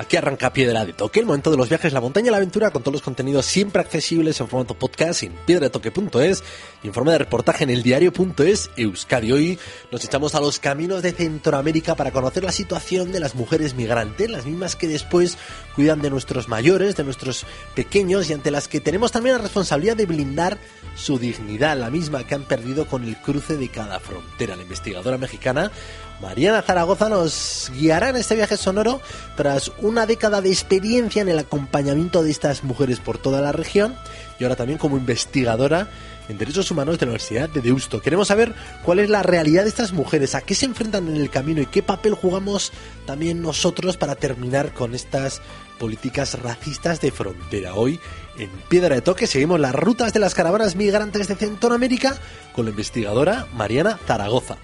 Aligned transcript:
Aquí 0.00 0.16
arranca 0.16 0.50
Piedra 0.54 0.86
de 0.86 0.94
Toque, 0.94 1.20
el 1.20 1.26
momento 1.26 1.50
de 1.50 1.58
los 1.58 1.68
viajes, 1.68 1.92
la 1.92 2.00
montaña 2.00 2.28
y 2.28 2.30
la 2.30 2.38
aventura, 2.38 2.70
con 2.70 2.82
todos 2.82 2.94
los 2.94 3.02
contenidos 3.02 3.44
siempre 3.44 3.82
accesibles 3.82 4.40
en 4.40 4.48
formato 4.48 4.72
podcast 4.72 5.24
en 5.24 5.34
piedradetoque.es 5.44 6.42
y 6.82 6.86
en 6.86 6.94
forma 6.94 7.12
de 7.12 7.18
reportaje 7.18 7.64
en 7.64 7.70
eldiario.es 7.70 8.70
Euskadi. 8.78 9.30
Hoy 9.30 9.58
nos 9.92 10.02
echamos 10.02 10.34
a 10.34 10.40
los 10.40 10.58
caminos 10.58 11.02
de 11.02 11.12
Centroamérica 11.12 11.96
para 11.96 12.12
conocer 12.12 12.44
la 12.44 12.50
situación 12.50 13.12
de 13.12 13.20
las 13.20 13.34
mujeres 13.34 13.74
migrantes, 13.74 14.30
las 14.30 14.46
mismas 14.46 14.74
que 14.74 14.88
después 14.88 15.36
cuidan 15.76 16.00
de 16.00 16.08
nuestros 16.08 16.48
mayores, 16.48 16.96
de 16.96 17.04
nuestros 17.04 17.44
pequeños 17.74 18.30
y 18.30 18.32
ante 18.32 18.50
las 18.50 18.68
que 18.68 18.80
tenemos 18.80 19.12
también 19.12 19.36
la 19.36 19.42
responsabilidad 19.42 19.98
de 19.98 20.06
blindar 20.06 20.56
su 20.96 21.18
dignidad, 21.18 21.76
la 21.76 21.90
misma 21.90 22.26
que 22.26 22.34
han 22.34 22.44
perdido 22.44 22.86
con 22.86 23.04
el 23.04 23.18
cruce 23.18 23.58
de 23.58 23.68
cada 23.68 24.00
frontera. 24.00 24.56
La 24.56 24.62
investigadora 24.62 25.18
mexicana 25.18 25.70
Mariana 26.20 26.62
Zaragoza 26.62 27.08
nos 27.08 27.72
guiará 27.74 28.10
en 28.10 28.16
este 28.16 28.34
viaje 28.34 28.56
sonoro 28.56 29.00
tras 29.36 29.72
una 29.78 30.06
década 30.06 30.40
de 30.40 30.50
experiencia 30.50 31.22
en 31.22 31.28
el 31.28 31.38
acompañamiento 31.38 32.22
de 32.22 32.30
estas 32.30 32.62
mujeres 32.62 33.00
por 33.00 33.18
toda 33.18 33.40
la 33.40 33.52
región 33.52 33.94
y 34.38 34.44
ahora 34.44 34.56
también 34.56 34.78
como 34.78 34.98
investigadora 34.98 35.88
en 36.28 36.38
Derechos 36.38 36.70
Humanos 36.70 36.98
de 36.98 37.06
la 37.06 37.10
Universidad 37.10 37.48
de 37.48 37.60
Deusto. 37.60 38.00
Queremos 38.00 38.28
saber 38.28 38.54
cuál 38.84 39.00
es 39.00 39.10
la 39.10 39.22
realidad 39.22 39.64
de 39.64 39.70
estas 39.70 39.92
mujeres, 39.92 40.34
a 40.34 40.42
qué 40.42 40.54
se 40.54 40.66
enfrentan 40.66 41.08
en 41.08 41.16
el 41.16 41.30
camino 41.30 41.60
y 41.60 41.66
qué 41.66 41.82
papel 41.82 42.14
jugamos 42.14 42.72
también 43.06 43.42
nosotros 43.42 43.96
para 43.96 44.14
terminar 44.14 44.72
con 44.72 44.94
estas 44.94 45.40
políticas 45.78 46.40
racistas 46.40 47.00
de 47.00 47.10
frontera. 47.10 47.74
Hoy, 47.74 47.98
en 48.38 48.50
Piedra 48.68 48.94
de 48.94 49.00
Toque, 49.00 49.26
seguimos 49.26 49.58
las 49.58 49.74
rutas 49.74 50.12
de 50.12 50.20
las 50.20 50.34
caravanas 50.34 50.76
migrantes 50.76 51.26
de 51.26 51.34
Centroamérica 51.34 52.16
con 52.52 52.66
la 52.66 52.70
investigadora 52.70 53.48
Mariana 53.54 53.98
Zaragoza. 54.06 54.56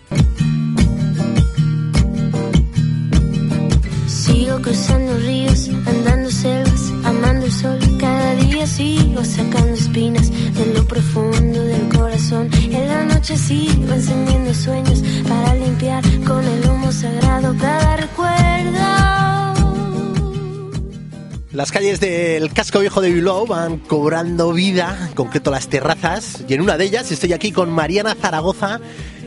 Cruzando 4.62 5.16
ríos, 5.18 5.68
andando 5.86 6.30
selvas, 6.30 6.92
amando 7.04 7.46
el 7.46 7.52
sol. 7.52 7.78
Cada 8.00 8.34
día 8.36 8.66
sigo 8.66 9.24
sacando 9.24 9.74
espinas 9.74 10.30
de 10.30 10.74
lo 10.74 10.84
profundo 10.86 11.62
del 11.62 11.88
corazón. 11.96 12.48
En 12.52 12.88
la 12.88 13.04
noche 13.04 13.36
sigo 13.36 13.92
encendiendo 13.92 14.52
sueños 14.54 15.02
para 15.28 15.54
limpiar 15.54 16.02
con 16.26 16.44
el 16.44 16.68
humo 16.68 16.90
sagrado 16.90 17.54
cada 17.60 17.96
recuerdo. 17.96 18.36
Las 21.52 21.72
calles 21.72 22.00
del 22.00 22.52
casco 22.52 22.80
viejo 22.80 23.00
de 23.00 23.10
Bilbao 23.10 23.46
van 23.46 23.78
cobrando 23.78 24.52
vida, 24.52 25.06
en 25.08 25.14
concreto 25.14 25.50
las 25.50 25.68
terrazas, 25.68 26.44
y 26.46 26.52
en 26.54 26.60
una 26.60 26.76
de 26.76 26.84
ellas 26.84 27.10
estoy 27.10 27.32
aquí 27.32 27.52
con 27.52 27.70
Mariana 27.70 28.14
Zaragoza. 28.14 28.80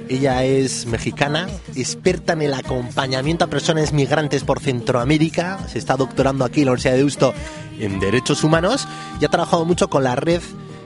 Ella 0.09 0.43
es 0.43 0.87
mexicana, 0.87 1.47
experta 1.75 2.33
en 2.33 2.41
el 2.41 2.55
acompañamiento 2.55 3.45
a 3.45 3.47
personas 3.47 3.93
migrantes 3.93 4.43
por 4.43 4.59
Centroamérica, 4.59 5.59
se 5.71 5.77
está 5.77 5.97
doctorando 5.97 6.43
aquí 6.45 6.61
en 6.61 6.65
la 6.65 6.71
Universidad 6.71 6.93
de 6.93 6.97
Deusto 6.97 7.33
en 7.79 7.99
Derechos 7.99 8.43
Humanos 8.43 8.87
y 9.21 9.25
ha 9.25 9.29
trabajado 9.29 9.65
mucho 9.65 9.87
con 9.87 10.03
la 10.03 10.15
red 10.15 10.41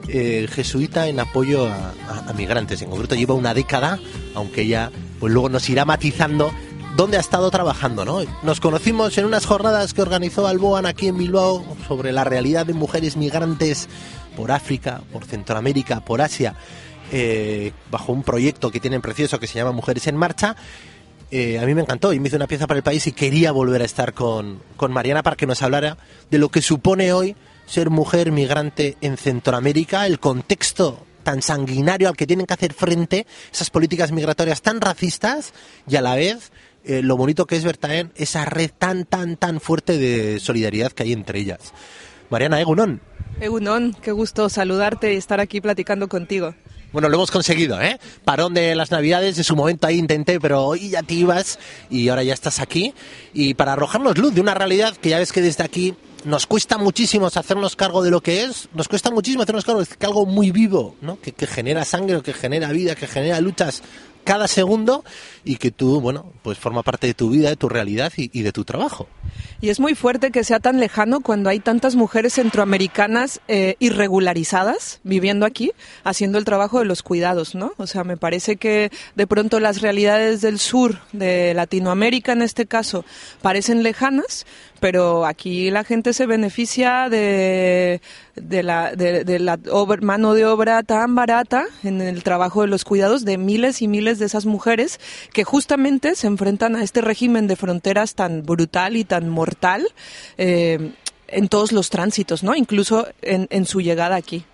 eh, 0.09 0.45
jesuita 0.51 1.07
en 1.07 1.21
apoyo 1.21 1.67
a, 1.67 2.33
migrantes. 2.33 2.81
En 2.81 2.89
concreto 2.89 3.15
lleva 3.15 3.33
una 3.33 3.53
década, 3.53 3.97
aunque 4.35 4.63
ella 4.63 4.91
pues 5.21 5.31
luego 5.31 5.47
nos 5.47 5.69
irá 5.69 5.85
matizando 5.85 6.51
dónde 6.97 7.15
ha 7.15 7.21
estado 7.21 7.49
trabajando, 7.49 8.03
¿no? 8.03 8.19
Nos 8.43 8.59
conocimos 8.59 9.17
en 9.17 9.23
unas 9.23 9.45
jornadas 9.45 9.93
que 9.93 10.01
organizó 10.01 10.47
Alboan 10.47 10.85
aquí 10.85 11.07
en 11.07 11.17
Bilbao 11.17 11.63
sobre 11.87 12.11
la 12.11 12.25
realidad 12.25 12.65
de 12.65 12.73
mujeres 12.73 13.15
migrantes 13.15 13.87
por 14.35 14.51
África, 14.51 15.01
por 15.13 15.23
Centroamérica, 15.23 16.01
por 16.01 16.21
Asia, 16.21 16.55
eh, 17.15 17.73
bajo 17.91 18.11
un 18.11 18.23
proyecto 18.23 18.71
que 18.71 18.79
tienen 18.79 18.99
precioso 18.99 19.39
que 19.39 19.45
se 19.45 19.53
llama 19.53 19.71
Mujeres 19.71 20.07
en 20.07 20.17
Marcha. 20.17 20.55
Eh, 21.29 21.59
a 21.59 21.65
mí 21.67 21.75
me 21.75 21.81
encantó 21.81 22.11
y 22.11 22.19
me 22.19 22.27
hizo 22.27 22.37
una 22.37 22.47
pieza 22.47 22.65
para 22.65 22.79
el 22.79 22.83
país 22.83 23.05
y 23.05 23.11
quería 23.11 23.51
volver 23.51 23.83
a 23.83 23.85
estar 23.85 24.13
con, 24.13 24.63
con 24.77 24.91
Mariana 24.91 25.21
para 25.21 25.35
que 25.35 25.45
nos 25.45 25.61
hablara 25.61 25.97
de 26.31 26.39
lo 26.39 26.49
que 26.49 26.63
supone 26.63 27.13
hoy 27.13 27.35
ser 27.67 27.91
mujer 27.91 28.31
migrante 28.31 28.97
en 29.01 29.17
Centroamérica, 29.17 30.07
el 30.07 30.19
contexto 30.19 31.05
tan 31.21 31.43
sanguinario 31.43 32.09
al 32.09 32.17
que 32.17 32.25
tienen 32.25 32.47
que 32.47 32.55
hacer 32.55 32.73
frente 32.73 33.27
esas 33.51 33.69
políticas 33.69 34.11
migratorias 34.11 34.63
tan 34.63 34.81
racistas 34.81 35.53
y 35.87 35.95
a 35.95 36.01
la 36.01 36.15
vez 36.15 36.51
eh, 36.83 37.03
lo 37.03 37.15
bonito 37.15 37.45
que 37.45 37.57
es 37.57 37.63
ver 37.63 37.77
también 37.77 38.11
esa 38.15 38.43
red 38.45 38.71
tan, 38.75 39.05
tan, 39.05 39.37
tan 39.37 39.59
fuerte 39.59 39.99
de 39.99 40.39
solidaridad 40.39 40.91
que 40.91 41.03
hay 41.03 41.13
entre 41.13 41.37
ellas. 41.39 41.73
Mariana 42.31 42.59
Egunon. 42.59 43.01
Egunon, 43.39 43.95
qué 44.01 44.11
gusto 44.11 44.49
saludarte 44.49 45.13
y 45.13 45.17
estar 45.17 45.39
aquí 45.39 45.61
platicando 45.61 46.07
contigo. 46.07 46.55
Bueno, 46.93 47.09
lo 47.09 47.15
hemos 47.15 47.31
conseguido, 47.31 47.81
¿eh? 47.81 47.99
Parón 48.23 48.53
de 48.53 48.75
las 48.75 48.91
Navidades, 48.91 49.35
en 49.39 49.43
su 49.43 49.55
momento 49.55 49.87
ahí 49.87 49.97
intenté, 49.97 50.39
pero 50.39 50.63
hoy 50.63 50.91
ya 50.91 51.01
te 51.01 51.15
ibas 51.15 51.57
y 51.89 52.07
ahora 52.09 52.21
ya 52.21 52.35
estás 52.35 52.59
aquí. 52.59 52.93
Y 53.33 53.55
para 53.55 53.73
arrojarnos 53.73 54.15
luz 54.19 54.35
de 54.35 54.41
una 54.41 54.53
realidad 54.53 54.95
que 54.95 55.09
ya 55.09 55.17
ves 55.17 55.31
que 55.31 55.41
desde 55.41 55.63
aquí 55.63 55.95
nos 56.23 56.45
cuesta 56.45 56.77
muchísimo 56.77 57.25
hacernos 57.25 57.75
cargo 57.75 58.03
de 58.03 58.11
lo 58.11 58.21
que 58.21 58.43
es, 58.43 58.69
nos 58.75 58.87
cuesta 58.87 59.09
muchísimo 59.09 59.41
hacernos 59.41 59.65
cargo 59.65 59.81
de 59.81 59.87
que 59.87 60.05
algo 60.05 60.27
muy 60.27 60.51
vivo, 60.51 60.95
¿no? 61.01 61.19
Que, 61.19 61.31
que 61.31 61.47
genera 61.47 61.83
sangre, 61.83 62.21
que 62.21 62.31
genera 62.31 62.71
vida, 62.71 62.93
que 62.93 63.07
genera 63.07 63.41
luchas 63.41 63.81
cada 64.23 64.47
segundo 64.47 65.03
y 65.45 65.57
que 65.57 65.71
tú, 65.71 65.99
bueno, 66.01 66.31
pues 66.41 66.57
forma 66.57 66.83
parte 66.83 67.07
de 67.07 67.13
tu 67.13 67.29
vida, 67.29 67.49
de 67.49 67.55
tu 67.55 67.69
realidad 67.69 68.11
y, 68.15 68.41
de 68.41 68.51
tu 68.51 68.63
trabajo. 68.63 69.07
Y 69.61 69.69
es 69.69 69.79
muy 69.79 69.95
fuerte 69.95 70.31
que 70.31 70.43
sea 70.43 70.59
tan 70.59 70.79
lejano 70.79 71.21
cuando 71.21 71.49
hay 71.49 71.59
tantas 71.59 71.95
mujeres 71.95 72.33
centroamericanas 72.33 73.41
eh, 73.47 73.75
irregularizadas 73.79 74.99
viviendo 75.03 75.45
aquí, 75.45 75.71
haciendo 76.03 76.37
el 76.37 76.45
trabajo 76.45 76.79
de 76.79 76.85
los 76.85 77.03
cuidados, 77.03 77.55
¿no? 77.55 77.73
O 77.77 77.87
sea, 77.87 78.03
me 78.03 78.17
parece 78.17 78.57
que 78.57 78.91
de 79.15 79.27
pronto 79.27 79.59
las 79.59 79.81
realidades 79.81 80.41
del 80.41 80.59
sur, 80.59 80.99
de 81.11 81.53
Latinoamérica 81.53 82.33
en 82.33 82.41
este 82.41 82.65
caso, 82.65 83.05
parecen 83.41 83.83
lejanas, 83.83 84.45
pero 84.79 85.25
aquí 85.25 85.71
la 85.71 85.83
gente 85.83 86.13
se 86.13 86.25
beneficia 86.25 87.09
de, 87.09 88.01
de 88.35 88.63
la, 88.63 88.95
de, 88.95 89.23
de 89.23 89.39
la 89.39 89.59
mano 90.01 90.33
de 90.33 90.45
obra 90.45 90.81
tan 90.83 91.13
barata 91.15 91.65
en 91.83 92.01
el 92.01 92.23
trabajo 92.23 92.61
de 92.61 92.67
los 92.67 92.83
cuidados 92.83 93.25
de 93.25 93.37
miles 93.37 93.81
y 93.81 93.87
miles 93.87 94.17
de 94.19 94.25
esas 94.25 94.45
mujeres 94.45 94.99
que 95.33 95.43
justamente 95.43 96.15
se 96.15 96.27
enfrentan 96.27 96.75
a 96.75 96.83
este 96.83 97.01
régimen 97.01 97.47
de 97.47 97.55
fronteras 97.55 98.15
tan 98.15 98.43
brutal 98.43 98.95
y 98.97 99.03
tan 99.03 99.29
mortal 99.29 99.87
eh, 100.37 100.91
en 101.27 101.47
todos 101.47 101.71
los 101.71 101.89
tránsitos, 101.89 102.43
¿no? 102.43 102.55
Incluso 102.55 103.07
en, 103.21 103.47
en 103.51 103.65
su 103.65 103.81
llegada 103.81 104.15
aquí. 104.15 104.45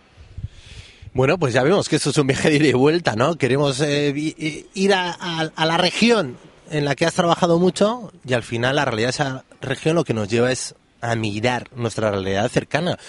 Bueno, 1.14 1.38
pues 1.38 1.54
ya 1.54 1.64
vemos 1.64 1.90
que 1.90 1.96
esto 1.96 2.12
es 2.12 2.18
un 2.18 2.28
viaje 2.28 2.50
de 2.50 2.58
ida 2.58 2.68
y 2.68 2.74
vuelta, 2.74 3.16
¿no? 3.16 3.36
Queremos 3.36 3.82
eh, 3.82 4.14
ir 4.74 4.94
a, 4.94 5.12
a- 5.12 5.52
a 5.56 5.66
la 5.66 5.78
región 5.78 6.38
en 6.70 6.86
la 6.86 6.96
que 6.96 7.06
has 7.06 7.16
trabajado 7.16 7.58
mucho 7.60 8.12
y 8.28 8.34
al 8.34 8.44
final 8.44 8.76
la 8.76 8.86
realidad 8.86 9.08
de 9.08 9.12
esa 9.12 9.44
región 9.62 9.96
lo 9.96 10.04
que 10.04 10.14
nos 10.14 10.28
lleva 10.30 10.52
es 10.52 10.76
a 11.02 11.16
mirar 11.16 11.68
nuestra 11.76 12.12
realidad 12.12 12.48
cercana. 12.50 13.00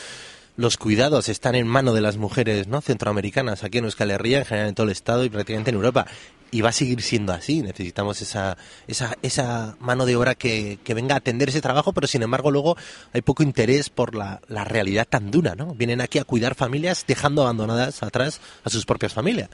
Los 0.61 0.77
cuidados 0.77 1.31
están 1.31 1.55
en 1.55 1.67
mano 1.67 1.95
de 1.95 2.03
las 2.03 2.19
mujeres 2.19 2.69
no 2.69 2.83
centroamericanas, 2.83 3.65
aquí 3.65 3.79
en 3.79 3.85
Euskal 3.85 4.11
Herria, 4.11 4.41
en 4.41 4.45
general 4.45 4.69
en 4.69 4.75
todo 4.75 4.85
el 4.85 4.93
Estado 4.93 5.25
y 5.25 5.31
prácticamente 5.31 5.71
en 5.71 5.77
Europa. 5.77 6.05
Y 6.51 6.61
va 6.61 6.69
a 6.69 6.73
seguir 6.73 7.01
siendo 7.01 7.33
así. 7.33 7.63
Necesitamos 7.63 8.21
esa, 8.21 8.59
esa, 8.87 9.17
esa 9.23 9.77
mano 9.81 10.05
de 10.05 10.17
obra 10.17 10.35
que, 10.35 10.79
que 10.85 10.93
venga 10.93 11.15
a 11.15 11.19
atender 11.19 11.49
ese 11.49 11.63
trabajo, 11.63 11.95
pero 11.95 12.07
sin 12.07 12.23
embargo 12.23 12.51
luego 12.51 12.77
hay 13.15 13.23
poco 13.23 13.43
interés 13.43 13.89
por 13.89 14.15
la, 14.15 14.43
la 14.49 14.65
realidad 14.65 15.07
tan 15.09 15.31
dura, 15.31 15.55
¿no? 15.55 15.75
Vienen 15.75 16.03
aquí 16.03 16.19
a 16.19 16.25
cuidar 16.25 16.55
familias 16.55 17.07
dejando 17.09 17.41
abandonadas 17.41 18.03
atrás 18.03 18.43
a 18.63 18.69
sus 18.69 18.85
propias 18.85 19.15
familias. 19.15 19.49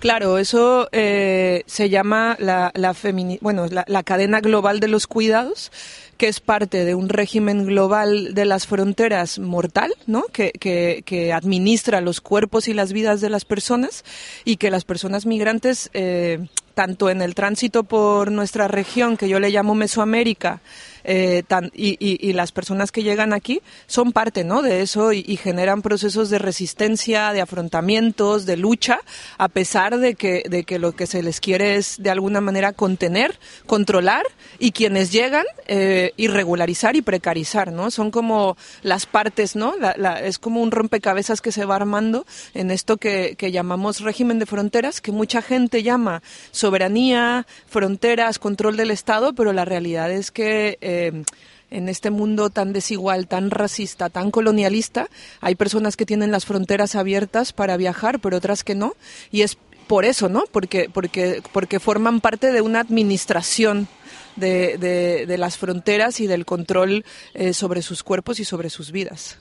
Claro, 0.00 0.36
eso 0.38 0.88
eh, 0.90 1.62
se 1.66 1.90
llama 1.90 2.36
la, 2.40 2.72
la, 2.74 2.96
bueno, 3.40 3.68
la, 3.70 3.84
la 3.86 4.02
cadena 4.02 4.40
global 4.40 4.80
de 4.80 4.88
los 4.88 5.06
cuidados, 5.06 5.70
que 6.20 6.28
es 6.28 6.40
parte 6.40 6.84
de 6.84 6.94
un 6.94 7.08
régimen 7.08 7.64
global 7.64 8.34
de 8.34 8.44
las 8.44 8.66
fronteras 8.66 9.38
mortal, 9.38 9.94
¿no? 10.06 10.24
Que, 10.30 10.52
que, 10.52 11.32
administra 11.32 12.02
los 12.02 12.20
cuerpos 12.20 12.68
y 12.68 12.74
las 12.74 12.92
vidas 12.92 13.22
de 13.22 13.30
las 13.30 13.46
personas 13.46 14.04
y 14.44 14.58
que 14.58 14.70
las 14.70 14.84
personas 14.84 15.24
migrantes 15.24 15.88
eh, 15.94 16.46
tanto 16.74 17.08
en 17.08 17.22
el 17.22 17.34
tránsito 17.34 17.84
por 17.84 18.30
nuestra 18.30 18.68
región, 18.68 19.16
que 19.16 19.30
yo 19.30 19.40
le 19.40 19.48
llamo 19.48 19.74
Mesoamérica, 19.74 20.60
eh, 21.04 21.42
tan, 21.46 21.70
y, 21.74 21.96
y, 21.98 22.18
y, 22.26 22.32
las 22.32 22.52
personas 22.52 22.92
que 22.92 23.02
llegan 23.02 23.32
aquí 23.32 23.60
son 23.86 24.12
parte 24.12 24.44
¿no? 24.44 24.62
de 24.62 24.82
eso 24.82 25.12
y, 25.12 25.24
y, 25.26 25.36
generan 25.36 25.82
procesos 25.82 26.30
de 26.30 26.38
resistencia, 26.38 27.32
de 27.32 27.40
afrontamientos, 27.40 28.46
de 28.46 28.56
lucha, 28.56 29.00
a 29.38 29.48
pesar 29.48 29.98
de 29.98 30.14
que, 30.14 30.44
de 30.48 30.64
que 30.64 30.78
lo 30.78 30.92
que 30.92 31.06
se 31.06 31.22
les 31.22 31.40
quiere 31.40 31.76
es 31.76 32.02
de 32.02 32.10
alguna 32.10 32.40
manera 32.40 32.72
contener, 32.72 33.38
controlar 33.66 34.24
y 34.58 34.72
quienes 34.72 35.12
llegan 35.12 35.44
eh, 35.66 36.12
irregularizar 36.16 36.96
y 36.96 37.02
precarizar, 37.02 37.72
¿no? 37.72 37.90
Son 37.90 38.10
como 38.10 38.56
las 38.82 39.06
partes, 39.06 39.56
¿no? 39.56 39.74
La, 39.78 39.94
la, 39.96 40.20
es 40.20 40.38
como 40.38 40.62
un 40.62 40.70
rompecabezas 40.70 41.40
que 41.40 41.52
se 41.52 41.64
va 41.64 41.76
armando 41.76 42.26
en 42.54 42.70
esto 42.70 42.96
que, 42.96 43.36
que 43.36 43.52
llamamos 43.52 44.00
régimen 44.00 44.38
de 44.38 44.46
fronteras, 44.46 45.00
que 45.00 45.12
mucha 45.12 45.42
gente 45.42 45.82
llama 45.82 46.22
soberanía, 46.50 47.46
fronteras, 47.66 48.38
control 48.38 48.76
del 48.76 48.90
Estado, 48.90 49.32
pero 49.32 49.52
la 49.52 49.64
realidad 49.64 50.10
es 50.10 50.30
que 50.30 50.78
en 51.70 51.88
este 51.88 52.10
mundo 52.10 52.50
tan 52.50 52.72
desigual, 52.72 53.28
tan 53.28 53.50
racista, 53.50 54.10
tan 54.10 54.30
colonialista, 54.30 55.08
hay 55.40 55.54
personas 55.54 55.96
que 55.96 56.06
tienen 56.06 56.30
las 56.30 56.44
fronteras 56.44 56.94
abiertas 56.94 57.52
para 57.52 57.76
viajar, 57.76 58.20
pero 58.20 58.36
otras 58.36 58.64
que 58.64 58.74
no, 58.74 58.94
y 59.30 59.42
es 59.42 59.56
por 59.86 60.04
eso, 60.04 60.28
¿no? 60.28 60.44
Porque, 60.52 60.88
porque, 60.92 61.42
porque 61.52 61.80
forman 61.80 62.20
parte 62.20 62.52
de 62.52 62.60
una 62.60 62.80
administración 62.80 63.88
de, 64.36 64.78
de, 64.78 65.26
de 65.26 65.38
las 65.38 65.58
fronteras 65.58 66.20
y 66.20 66.26
del 66.26 66.44
control 66.44 67.04
eh, 67.34 67.52
sobre 67.52 67.82
sus 67.82 68.02
cuerpos 68.02 68.38
y 68.40 68.44
sobre 68.44 68.70
sus 68.70 68.92
vidas 68.92 69.38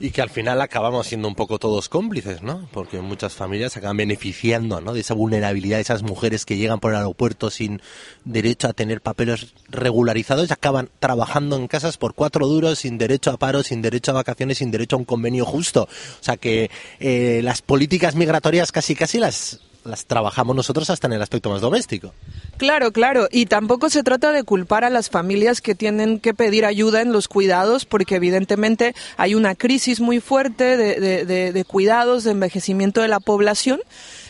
y 0.00 0.10
que 0.12 0.22
al 0.22 0.30
final 0.30 0.62
acabamos 0.62 1.06
siendo 1.06 1.28
un 1.28 1.34
poco 1.34 1.58
todos 1.58 1.90
cómplices, 1.90 2.42
¿no? 2.42 2.66
Porque 2.72 3.00
muchas 3.00 3.34
familias 3.34 3.76
acaban 3.76 3.98
beneficiando, 3.98 4.80
¿no? 4.80 4.94
De 4.94 5.00
esa 5.00 5.12
vulnerabilidad 5.12 5.76
de 5.76 5.82
esas 5.82 6.02
mujeres 6.02 6.46
que 6.46 6.56
llegan 6.56 6.80
por 6.80 6.92
el 6.92 6.96
aeropuerto 6.96 7.50
sin 7.50 7.82
derecho 8.24 8.66
a 8.66 8.72
tener 8.72 9.02
papeles 9.02 9.52
regularizados 9.68 10.48
y 10.48 10.52
acaban 10.54 10.88
trabajando 11.00 11.56
en 11.56 11.68
casas 11.68 11.98
por 11.98 12.14
cuatro 12.14 12.46
duros, 12.46 12.78
sin 12.78 12.96
derecho 12.96 13.30
a 13.30 13.36
paro, 13.36 13.62
sin 13.62 13.82
derecho 13.82 14.12
a 14.12 14.14
vacaciones, 14.14 14.58
sin 14.58 14.70
derecho 14.70 14.96
a 14.96 15.00
un 15.00 15.04
convenio 15.04 15.44
justo. 15.44 15.82
O 15.82 16.24
sea 16.24 16.38
que 16.38 16.70
eh, 16.98 17.42
las 17.44 17.60
políticas 17.60 18.14
migratorias 18.14 18.72
casi 18.72 18.94
casi 18.94 19.18
las 19.18 19.60
las 19.84 20.06
trabajamos 20.06 20.54
nosotros 20.54 20.90
hasta 20.90 21.06
en 21.06 21.14
el 21.14 21.22
aspecto 21.22 21.50
más 21.50 21.60
doméstico. 21.60 22.12
Claro, 22.56 22.92
claro, 22.92 23.28
y 23.30 23.46
tampoco 23.46 23.90
se 23.90 24.02
trata 24.02 24.32
de 24.32 24.44
culpar 24.44 24.84
a 24.84 24.90
las 24.90 25.10
familias 25.10 25.60
que 25.60 25.74
tienen 25.74 26.20
que 26.20 26.34
pedir 26.34 26.64
ayuda 26.64 27.00
en 27.00 27.12
los 27.12 27.28
cuidados, 27.28 27.86
porque 27.86 28.16
evidentemente 28.16 28.94
hay 29.16 29.34
una 29.34 29.54
crisis 29.54 30.00
muy 30.00 30.20
fuerte 30.20 30.76
de, 30.76 31.00
de, 31.00 31.24
de, 31.24 31.52
de 31.52 31.64
cuidados, 31.64 32.24
de 32.24 32.32
envejecimiento 32.32 33.00
de 33.00 33.08
la 33.08 33.20
población. 33.20 33.80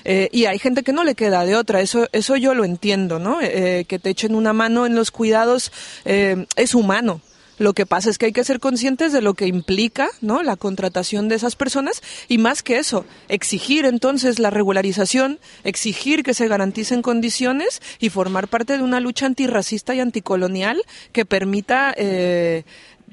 Eh, 0.04 0.28
y 0.32 0.46
hay 0.46 0.58
gente 0.58 0.82
que 0.82 0.92
no 0.92 1.04
le 1.04 1.14
queda 1.14 1.44
de 1.44 1.56
otra, 1.56 1.80
eso, 1.80 2.08
eso 2.12 2.36
yo 2.36 2.54
lo 2.54 2.64
entiendo, 2.64 3.18
¿no? 3.18 3.38
Eh, 3.42 3.84
que 3.86 3.98
te 3.98 4.10
echen 4.10 4.34
una 4.34 4.52
mano 4.52 4.86
en 4.86 4.94
los 4.94 5.10
cuidados 5.10 5.72
eh, 6.04 6.46
es 6.56 6.74
humano, 6.74 7.20
lo 7.60 7.74
que 7.74 7.84
pasa 7.84 8.08
es 8.08 8.16
que 8.16 8.24
hay 8.24 8.32
que 8.32 8.42
ser 8.42 8.58
conscientes 8.58 9.12
de 9.12 9.20
lo 9.20 9.34
que 9.34 9.46
implica, 9.46 10.08
¿no? 10.22 10.42
La 10.42 10.56
contratación 10.56 11.28
de 11.28 11.34
esas 11.34 11.56
personas 11.56 12.00
y 12.26 12.38
más 12.38 12.62
que 12.62 12.78
eso, 12.78 13.04
exigir 13.28 13.84
entonces 13.84 14.38
la 14.38 14.48
regularización, 14.48 15.38
exigir 15.62 16.22
que 16.22 16.32
se 16.32 16.48
garanticen 16.48 17.02
condiciones 17.02 17.82
y 17.98 18.08
formar 18.08 18.48
parte 18.48 18.78
de 18.78 18.82
una 18.82 18.98
lucha 18.98 19.26
antirracista 19.26 19.94
y 19.94 20.00
anticolonial 20.00 20.80
que 21.12 21.26
permita 21.26 21.92
eh, 21.98 22.64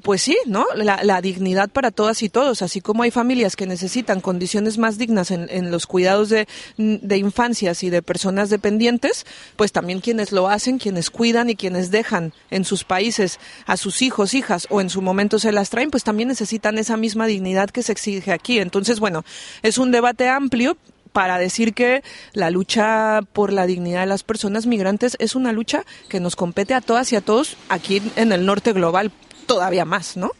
pues 0.02 0.22
sí, 0.22 0.36
¿no? 0.46 0.66
La, 0.74 1.20
dignidad 1.20 1.68
para 1.68 1.90
todas 1.90 2.22
y 2.22 2.28
todos, 2.28 2.62
así 2.62 2.80
como 2.80 3.02
hay 3.02 3.10
familias 3.10 3.56
que 3.56 3.66
necesitan 3.66 4.20
condiciones 4.20 4.78
más 4.78 4.96
dignas 4.98 5.30
en, 5.30 5.48
en 5.50 5.70
los 5.70 5.86
cuidados 5.86 6.28
de, 6.28 6.46
de, 6.76 7.16
infancias 7.16 7.82
y 7.82 7.90
de 7.90 8.02
personas 8.02 8.50
dependientes, 8.50 9.26
pues 9.56 9.72
también 9.72 10.00
quienes 10.00 10.30
lo 10.30 10.48
hacen, 10.48 10.78
quienes 10.78 11.10
cuidan 11.10 11.50
y 11.50 11.56
quienes 11.56 11.90
dejan 11.90 12.32
en 12.50 12.64
sus 12.64 12.84
países 12.84 13.40
a 13.66 13.76
sus 13.76 14.02
hijos, 14.02 14.34
hijas 14.34 14.66
o 14.70 14.80
en 14.80 14.90
su 14.90 15.02
momento 15.02 15.38
se 15.38 15.52
las 15.52 15.70
traen, 15.70 15.90
pues 15.90 16.04
también 16.04 16.28
necesitan 16.28 16.78
esa 16.78 16.96
misma 16.96 17.26
dignidad 17.26 17.70
que 17.70 17.82
se 17.82 17.92
exige 17.92 18.32
aquí. 18.32 18.60
Entonces, 18.60 19.00
bueno, 19.00 19.24
es 19.62 19.78
un 19.78 19.90
debate 19.90 20.28
amplio, 20.28 20.76
para 21.12 21.38
decir 21.38 21.74
que 21.74 22.04
la 22.32 22.50
lucha 22.50 23.20
por 23.32 23.52
la 23.52 23.66
dignidad 23.66 24.00
de 24.00 24.06
las 24.06 24.22
personas 24.22 24.66
migrantes 24.66 25.16
es 25.18 25.34
una 25.34 25.52
lucha 25.52 25.84
que 26.08 26.20
nos 26.20 26.36
compete 26.36 26.74
a 26.74 26.80
todas 26.80 27.12
y 27.12 27.16
a 27.16 27.20
todos 27.20 27.56
aquí 27.68 28.02
en 28.14 28.30
el 28.30 28.46
norte 28.46 28.72
global 28.72 29.10
todavía 29.48 29.84
más, 29.84 30.16
¿no? 30.16 30.30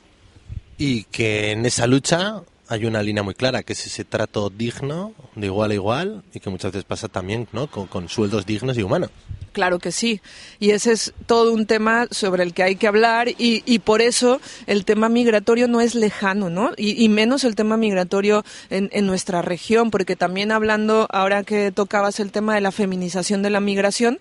Y 0.76 1.02
que 1.04 1.50
en 1.50 1.66
esa 1.66 1.88
lucha 1.88 2.42
hay 2.68 2.84
una 2.84 3.02
línea 3.02 3.22
muy 3.22 3.34
clara, 3.34 3.62
que 3.62 3.72
es 3.72 3.86
ese 3.86 4.04
trato 4.04 4.50
digno, 4.50 5.14
de 5.34 5.46
igual 5.46 5.70
a 5.70 5.74
igual, 5.74 6.22
y 6.34 6.40
que 6.40 6.50
muchas 6.50 6.70
veces 6.70 6.84
pasa 6.84 7.08
también 7.08 7.48
¿no? 7.52 7.66
con, 7.66 7.86
con 7.86 8.08
sueldos 8.08 8.44
dignos 8.46 8.76
y 8.76 8.82
humanos. 8.82 9.10
Claro 9.52 9.78
que 9.78 9.90
sí. 9.90 10.20
Y 10.60 10.70
ese 10.70 10.92
es 10.92 11.14
todo 11.26 11.52
un 11.52 11.66
tema 11.66 12.06
sobre 12.10 12.42
el 12.42 12.52
que 12.52 12.62
hay 12.62 12.76
que 12.76 12.86
hablar 12.86 13.28
y, 13.28 13.62
y 13.64 13.78
por 13.78 14.02
eso 14.02 14.40
el 14.66 14.84
tema 14.84 15.08
migratorio 15.08 15.66
no 15.66 15.80
es 15.80 15.94
lejano, 15.94 16.50
¿no? 16.50 16.72
Y, 16.76 17.02
y 17.02 17.08
menos 17.08 17.42
el 17.44 17.56
tema 17.56 17.76
migratorio 17.76 18.44
en, 18.68 18.90
en, 18.92 19.06
nuestra 19.06 19.40
región, 19.40 19.90
porque 19.90 20.14
también 20.14 20.52
hablando, 20.52 21.08
ahora 21.10 21.42
que 21.42 21.72
tocabas 21.72 22.20
el 22.20 22.30
tema 22.30 22.54
de 22.54 22.60
la 22.60 22.70
feminización 22.70 23.42
de 23.42 23.50
la 23.50 23.60
migración, 23.60 24.20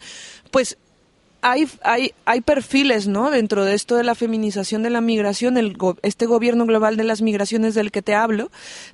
pues 0.50 0.78
hay, 1.42 1.68
hay, 1.84 2.14
hay 2.26 2.42
perfiles, 2.42 3.08
¿no? 3.08 3.30
Dentro 3.30 3.66
de 3.66 3.74
esto 3.74 3.96
de 3.96 4.04
la 4.04 4.16
feminización 4.16 4.84
de 4.84 4.90
la 4.90 5.02
migración, 5.02 5.58
el, 5.58 5.78
este 6.02 6.26
gobierno 6.26 6.66
global 6.66 6.98
de 6.98 7.04
las 7.04 7.22
migraciones 7.22 7.76
del 7.76 7.92
que 7.92 8.02
te 8.02 8.16
hablo, 8.16 8.50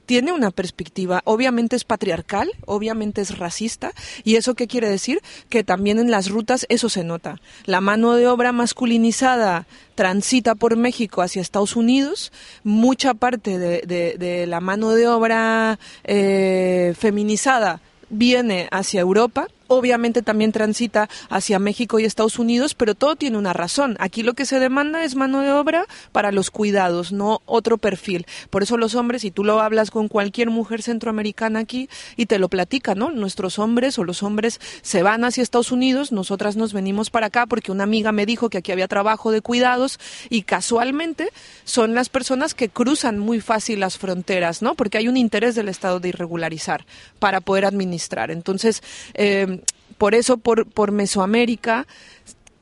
tiene 0.06 0.32
una 0.32 0.52
perspectiva, 0.52 1.22
obviamente 1.26 1.76
es 1.76 1.84
patriarcal, 1.84 2.52
obviamente 2.66 3.22
es 3.22 3.38
racista, 3.38 3.94
y 4.24 4.36
eso 4.36 4.56
qué 4.56 4.68
quiere 4.68 4.90
decir? 4.90 5.22
Que 5.50 5.64
también 5.64 6.00
en 6.00 6.12
las 6.12 6.30
rutas 6.30 6.66
eso 6.70 6.90
se 6.90 7.04
nota. 7.04 7.40
La 7.66 7.82
mano 7.82 8.14
de 8.16 8.28
obra 8.28 8.52
masculinizada 8.52 9.66
transita 9.96 10.56
por 10.56 10.76
México 10.76 11.22
hacia 11.22 11.42
Estados 11.42 11.76
Unidos, 11.76 12.32
mucha 12.64 13.14
parte 13.14 13.58
de, 13.58 14.46
la 14.48 14.60
mano 14.60 14.92
de 14.92 15.08
obra 15.08 15.80
eh, 16.04 16.94
feminizada 16.98 17.80
viene 18.10 18.68
hacia 18.72 19.02
Europa, 19.02 19.48
obviamente 19.76 20.22
también 20.22 20.52
transita 20.52 21.10
hacia 21.30 21.60
México 21.60 22.00
y 22.00 22.06
Estados 22.06 22.40
Unidos, 22.40 22.76
pero 22.76 22.96
todo 22.96 23.16
tiene 23.16 23.38
una 23.38 23.54
razón. 23.54 23.96
Aquí 24.00 24.24
lo 24.24 24.34
que 24.34 24.46
se 24.46 24.60
demanda 24.60 25.04
es 25.04 25.16
mano 25.16 25.42
de 25.42 25.52
obra 25.52 25.86
para 26.12 26.32
los 26.32 26.52
cuidados, 26.52 27.12
no 27.12 27.42
otro 27.46 27.78
perfil. 27.78 28.26
Por 28.50 28.64
eso 28.64 28.78
los 28.78 28.96
hombres, 28.96 29.24
y 29.24 29.32
tú 29.32 29.44
lo 29.44 29.62
hablas 29.62 29.92
con 29.92 30.08
cualquier 30.08 30.50
mujer 30.50 30.82
centroamericana 30.82 31.60
aquí 31.60 31.90
y 32.16 32.26
te 32.26 32.40
lo 32.40 32.50
platica, 32.50 32.96
¿no? 32.96 33.12
Nuestros 33.12 33.60
hombres 33.60 33.98
o 34.00 34.04
los 34.04 34.24
hombres 34.24 34.60
se 34.82 35.04
van 35.04 35.24
hacia 35.24 35.44
Estados 35.44 35.72
Unidos, 35.72 36.12
nosotras 36.12 36.56
nos 36.56 36.74
venimos 36.74 37.10
para 37.10 37.28
acá 37.28 37.46
porque 37.46 37.72
una 37.72 37.84
amiga 37.84 38.12
me 38.12 38.26
dijo 38.26 38.50
que 38.50 38.60
aquí 38.60 38.72
había 38.72 38.88
trabajo 38.88 39.32
de 39.32 39.42
cuidados 39.42 40.00
y 40.30 40.44
casualmente 40.44 41.30
son 41.64 41.94
las 41.94 42.10
personas 42.10 42.54
que 42.54 42.70
cruzan 42.70 43.20
muy 43.20 43.42
fácil 43.42 43.80
las 43.80 43.98
fronteras, 43.98 44.62
¿no? 44.62 44.76
Porque 44.76 44.98
hay 44.98 45.08
un 45.08 45.18
interés 45.18 45.56
del 45.56 45.70
Estado 45.70 46.00
de 46.00 46.10
irregularizar 46.10 46.86
para 47.20 47.42
poder 47.42 47.66
administrar. 47.66 48.32
Entonces, 48.32 48.84
eh, 49.14 49.62
por 49.98 50.16
eso 50.16 50.38
por, 50.38 50.66
por 50.66 50.92
Mesoamérica 50.92 51.88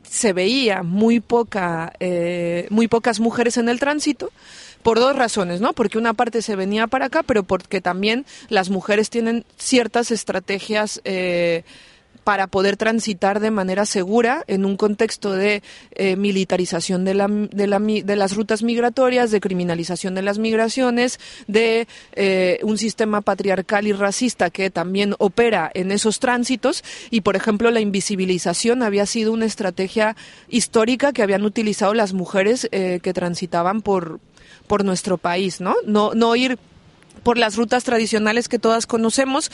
se 0.04 0.34
veía 0.34 0.84
muy 0.84 1.22
poca 1.22 1.94
eh, 2.00 2.68
muy 2.70 2.88
pocas 2.88 3.20
mujeres 3.20 3.58
en 3.58 3.70
el 3.70 3.80
tránsito 3.80 4.32
por 4.82 5.00
dos 5.00 5.16
razones, 5.16 5.62
¿no? 5.62 5.74
Porque 5.74 5.98
una 5.98 6.14
parte 6.14 6.42
se 6.42 6.56
venía 6.56 6.88
para 6.88 7.06
acá, 7.06 7.24
pero 7.24 7.44
porque 7.44 7.82
también 7.82 8.26
las 8.50 8.70
mujeres 8.70 9.10
tienen 9.10 9.46
ciertas 9.58 10.12
estrategias 10.12 11.02
eh, 11.06 11.64
para 12.32 12.48
poder 12.48 12.78
transitar 12.78 13.42
de 13.42 13.52
manera 13.52 13.86
segura 13.86 14.46
en 14.48 14.64
un 14.64 14.78
contexto 14.78 15.34
de 15.34 15.62
eh, 15.92 16.16
militarización 16.16 17.04
de, 17.04 17.14
la, 17.14 17.28
de, 17.28 17.68
la, 17.68 17.78
de, 17.78 18.16
las 18.16 18.38
rutas 18.38 18.64
migratorias, 18.64 19.32
de 19.32 19.42
criminalización 19.42 20.16
de 20.16 20.22
las 20.22 20.40
migraciones, 20.40 21.20
de 21.48 21.90
eh, 22.14 22.60
un 22.64 22.78
sistema 22.78 23.20
patriarcal 23.20 23.86
y 23.86 23.92
racista 23.92 24.50
que 24.50 24.70
también 24.70 25.14
opera 25.20 25.70
en 25.74 25.92
esos 25.92 26.20
tránsitos 26.20 26.86
y, 27.10 27.20
por 27.20 27.36
ejemplo, 27.36 27.70
la 27.70 27.82
invisibilización 27.82 28.82
había 28.82 29.06
sido 29.06 29.34
una 29.34 29.46
estrategia 29.46 30.16
histórica 30.48 31.12
que 31.12 31.24
habían 31.24 31.44
utilizado 31.44 31.94
las 31.94 32.14
mujeres 32.14 32.70
eh, 32.72 33.02
que 33.04 33.12
transitaban 33.12 33.82
por, 33.82 34.22
por 34.68 34.86
nuestro 34.86 35.18
país, 35.18 35.60
¿no? 35.60 35.76
No, 35.86 36.14
no 36.14 36.34
ir 36.38 36.58
por 37.24 37.38
las 37.38 37.58
rutas 37.58 37.84
tradicionales 37.84 38.48
que 38.48 38.58
todas 38.58 38.88
conocemos, 38.88 39.52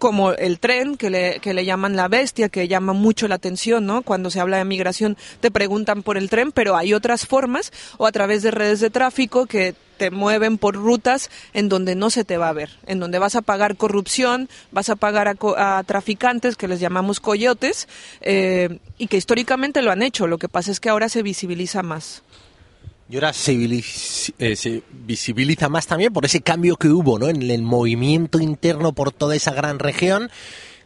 como 0.00 0.32
el 0.32 0.58
tren, 0.58 0.96
que 0.96 1.10
le, 1.10 1.38
que 1.40 1.54
le 1.54 1.64
llaman 1.64 1.94
la 1.94 2.08
bestia, 2.08 2.48
que 2.48 2.66
llama 2.66 2.94
mucho 2.94 3.28
la 3.28 3.36
atención, 3.36 3.86
¿no? 3.86 4.02
Cuando 4.02 4.30
se 4.30 4.40
habla 4.40 4.56
de 4.56 4.64
migración 4.64 5.16
te 5.40 5.52
preguntan 5.52 6.02
por 6.02 6.16
el 6.16 6.28
tren, 6.28 6.50
pero 6.50 6.74
hay 6.74 6.94
otras 6.94 7.26
formas, 7.26 7.70
o 7.98 8.06
a 8.06 8.10
través 8.10 8.42
de 8.42 8.50
redes 8.50 8.80
de 8.80 8.90
tráfico 8.90 9.46
que 9.46 9.74
te 9.98 10.10
mueven 10.10 10.56
por 10.56 10.76
rutas 10.76 11.30
en 11.52 11.68
donde 11.68 11.94
no 11.94 12.08
se 12.08 12.24
te 12.24 12.38
va 12.38 12.48
a 12.48 12.54
ver, 12.54 12.70
en 12.86 12.98
donde 12.98 13.18
vas 13.18 13.36
a 13.36 13.42
pagar 13.42 13.76
corrupción, 13.76 14.48
vas 14.72 14.88
a 14.88 14.96
pagar 14.96 15.28
a, 15.28 15.36
a 15.78 15.84
traficantes 15.84 16.56
que 16.56 16.66
les 16.66 16.80
llamamos 16.80 17.20
coyotes, 17.20 17.86
eh, 18.22 18.78
y 18.96 19.08
que 19.08 19.18
históricamente 19.18 19.82
lo 19.82 19.92
han 19.92 20.02
hecho, 20.02 20.26
lo 20.26 20.38
que 20.38 20.48
pasa 20.48 20.70
es 20.70 20.80
que 20.80 20.88
ahora 20.88 21.10
se 21.10 21.22
visibiliza 21.22 21.82
más. 21.82 22.22
Y 23.10 23.16
ahora 23.16 23.32
se, 23.32 23.52
eh, 24.38 24.56
se, 24.56 24.82
visibiliza 24.92 25.68
más 25.68 25.88
también 25.88 26.12
por 26.12 26.24
ese 26.24 26.42
cambio 26.42 26.76
que 26.76 26.88
hubo 26.88 27.18
¿no? 27.18 27.28
en 27.28 27.42
el 27.42 27.62
movimiento 27.62 28.38
interno 28.38 28.92
por 28.92 29.10
toda 29.10 29.34
esa 29.34 29.52
gran 29.52 29.80
región 29.80 30.30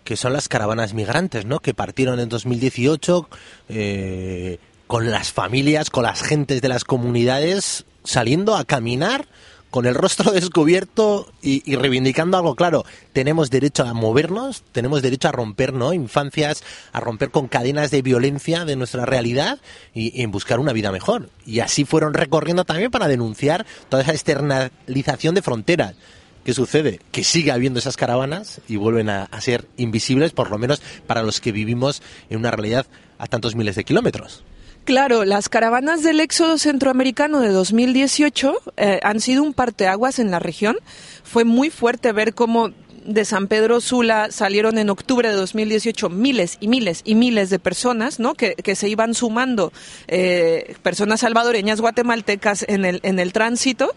que 0.05 0.17
son 0.17 0.33
las 0.33 0.49
caravanas 0.49 0.95
migrantes, 0.95 1.47
¿no? 1.47 1.61
Que 1.61 1.73
partieron 1.73 2.21
en 2.21 2.29
2018 2.29 3.29
eh, 3.71 4.59
con 4.87 5.11
las 5.11 5.33
familias, 5.33 5.91
con 5.91 6.05
las 6.05 6.23
gentes 6.23 6.61
de 6.61 6.69
las 6.69 6.85
comunidades 6.85 7.85
saliendo 8.05 8.55
a 8.57 8.65
caminar 8.65 9.27
con 9.75 9.87
el 9.87 9.97
rostro 9.97 10.31
descubierto 10.31 11.27
y, 11.43 11.75
reivindicando 11.75 12.37
algo 12.37 12.55
claro. 12.55 12.85
Tenemos 13.13 13.51
derecho 13.51 13.83
a 13.83 13.93
movernos, 13.93 14.63
tenemos 14.71 15.03
derecho 15.03 15.27
a 15.27 15.33
romper 15.33 15.73
¿no? 15.73 15.93
infancias, 15.93 16.63
a 16.93 17.01
romper 17.01 17.33
con 17.33 17.49
cadenas 17.49 17.91
de 17.91 18.01
violencia 18.01 18.65
de 18.65 18.77
nuestra 18.77 19.05
realidad 19.05 19.59
y, 19.93 20.23
en 20.23 20.31
buscar 20.31 20.61
una 20.61 20.73
vida 20.73 20.93
mejor. 20.93 21.29
Y 21.45 21.59
así 21.59 21.85
fueron 21.85 22.15
recorriendo 22.15 22.65
también 22.65 22.93
para 22.93 23.09
denunciar 23.09 23.67
toda 23.89 24.05
esa 24.05 24.13
externalización 24.13 25.35
de 25.35 25.43
fronteras. 25.43 25.97
¿Qué 26.45 26.55
sucede? 26.55 27.01
Que 27.11 27.25
sigue 27.25 27.51
habiendo 27.51 27.81
esas 27.81 27.97
caravanas 27.97 28.61
y 28.69 28.77
vuelven 28.77 29.09
a, 29.09 29.25
a 29.25 29.41
ser 29.41 29.67
invisibles, 29.77 30.31
por 30.31 30.53
lo 30.53 30.59
menos 30.59 30.83
para 31.09 31.25
los 31.25 31.41
que 31.41 31.51
vivimos 31.51 32.01
en 32.31 32.39
una 32.39 32.53
realidad 32.53 32.87
a 33.19 33.27
tantos 33.27 33.57
miles 33.57 33.75
de 33.75 33.83
kilómetros. 33.83 34.45
Claro, 34.85 35.25
las 35.25 35.49
caravanas 35.49 36.03
del 36.03 36.21
éxodo 36.21 36.59
centroamericano 36.59 37.41
de 37.41 37.49
2018 37.49 38.61
eh, 38.77 39.01
han 39.03 39.21
sido 39.21 39.43
un 39.43 39.55
parteaguas 39.55 40.19
en 40.19 40.31
la 40.31 40.41
región. 40.41 40.77
Fue 41.23 41.45
muy 41.45 41.71
fuerte 41.71 42.13
ver 42.13 42.35
cómo 42.35 42.71
de 43.07 43.25
San 43.25 43.49
Pedro 43.49 43.81
Sula 43.81 44.31
salieron 44.31 44.77
en 44.77 44.91
octubre 44.91 45.29
de 45.29 45.35
2018 45.35 46.11
miles 46.11 46.59
y 46.61 46.69
miles 46.69 47.01
y 47.05 47.15
miles 47.15 47.49
de 47.49 47.59
personas, 47.59 48.21
¿no? 48.21 48.35
Que, 48.35 48.55
se 48.75 48.89
iban 48.89 49.15
sumando, 49.15 49.73
eh, 50.07 50.77
personas 50.83 51.21
salvadoreñas, 51.21 51.81
guatemaltecas 51.81 52.65
en 52.69 52.85
el, 52.85 53.01
en 53.05 53.19
el 53.19 53.33
tránsito. 53.33 53.95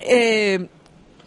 Eh, 0.00 0.68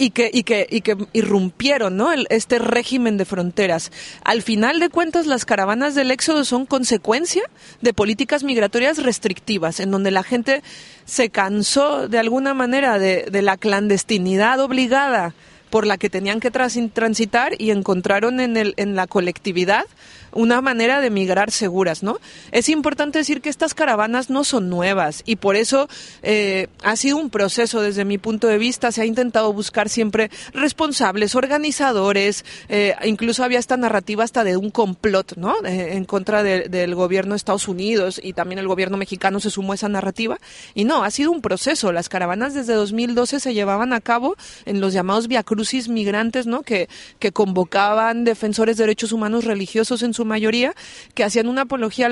y 0.03 0.09
que, 0.09 0.29
y 0.33 0.43
que, 0.43 0.67
y 0.69 0.81
que 0.81 0.97
irrumpieron 1.13 1.95
¿no? 1.95 2.11
este 2.11 2.59
régimen 2.59 3.15
de 3.15 3.23
fronteras. 3.23 3.89
Al 4.25 4.41
final 4.41 4.81
de 4.81 4.89
cuentas, 4.89 5.27
las 5.27 5.45
caravanas 5.45 5.95
del 5.95 6.11
éxodo 6.11 6.43
son 6.43 6.65
consecuencia 6.65 7.43
de 7.81 7.93
políticas 7.93 8.43
migratorias 8.43 9.01
restrictivas, 9.01 9.79
en 9.79 9.91
donde 9.91 10.11
la 10.11 10.23
gente 10.23 10.61
se 11.05 11.29
cansó 11.29 12.09
de 12.09 12.19
alguna 12.19 12.53
manera 12.53 12.99
de, 12.99 13.27
de 13.31 13.41
la 13.41 13.55
clandestinidad 13.55 14.59
obligada 14.59 15.33
por 15.69 15.87
la 15.87 15.97
que 15.97 16.09
tenían 16.09 16.41
que 16.41 16.51
transitar 16.51 17.53
y 17.57 17.71
encontraron 17.71 18.41
en, 18.41 18.57
el, 18.57 18.73
en 18.75 18.95
la 18.95 19.07
colectividad 19.07 19.85
una 20.33 20.61
manera 20.61 21.01
de 21.01 21.09
migrar 21.09 21.51
seguras, 21.51 22.03
¿no? 22.03 22.17
Es 22.51 22.69
importante 22.69 23.19
decir 23.19 23.41
que 23.41 23.49
estas 23.49 23.73
caravanas 23.73 24.29
no 24.29 24.43
son 24.43 24.69
nuevas 24.69 25.23
y 25.25 25.37
por 25.37 25.55
eso 25.55 25.87
eh, 26.21 26.67
ha 26.83 26.95
sido 26.95 27.17
un 27.17 27.29
proceso 27.29 27.81
desde 27.81 28.05
mi 28.05 28.17
punto 28.17 28.47
de 28.47 28.57
vista. 28.57 28.91
Se 28.91 29.01
ha 29.01 29.05
intentado 29.05 29.53
buscar 29.53 29.89
siempre 29.89 30.29
responsables, 30.53 31.35
organizadores, 31.35 32.45
eh, 32.69 32.95
incluso 33.03 33.43
había 33.43 33.59
esta 33.59 33.77
narrativa 33.77 34.23
hasta 34.23 34.43
de 34.43 34.57
un 34.57 34.69
complot, 34.69 35.35
¿no? 35.37 35.55
Eh, 35.63 35.95
en 35.95 36.05
contra 36.05 36.43
del 36.43 36.95
gobierno 36.95 37.33
de 37.33 37.37
Estados 37.37 37.67
Unidos 37.67 38.19
y 38.21 38.33
también 38.33 38.59
el 38.59 38.67
gobierno 38.67 38.97
mexicano 38.97 39.39
se 39.39 39.49
sumó 39.49 39.73
a 39.73 39.75
esa 39.75 39.89
narrativa. 39.89 40.37
Y 40.73 40.83
no, 40.83 41.03
ha 41.03 41.11
sido 41.11 41.31
un 41.31 41.41
proceso. 41.41 41.91
Las 41.91 42.09
caravanas 42.09 42.53
desde 42.53 42.73
2012 42.73 43.39
se 43.39 43.53
llevaban 43.53 43.93
a 43.93 44.01
cabo 44.01 44.35
en 44.65 44.81
los 44.81 44.93
llamados 44.93 45.27
viacrucis 45.27 45.89
migrantes, 45.89 46.47
¿no? 46.47 46.63
Que, 46.63 46.89
que 47.19 47.31
convocaban 47.31 48.23
defensores 48.23 48.77
de 48.77 48.83
derechos 48.83 49.11
humanos 49.11 49.45
religiosos 49.45 50.03
en 50.03 50.13
su 50.13 50.22
mayoría, 50.25 50.75
que 51.13 51.23
hacían 51.23 51.47
una 51.47 51.61
apología 51.61 52.09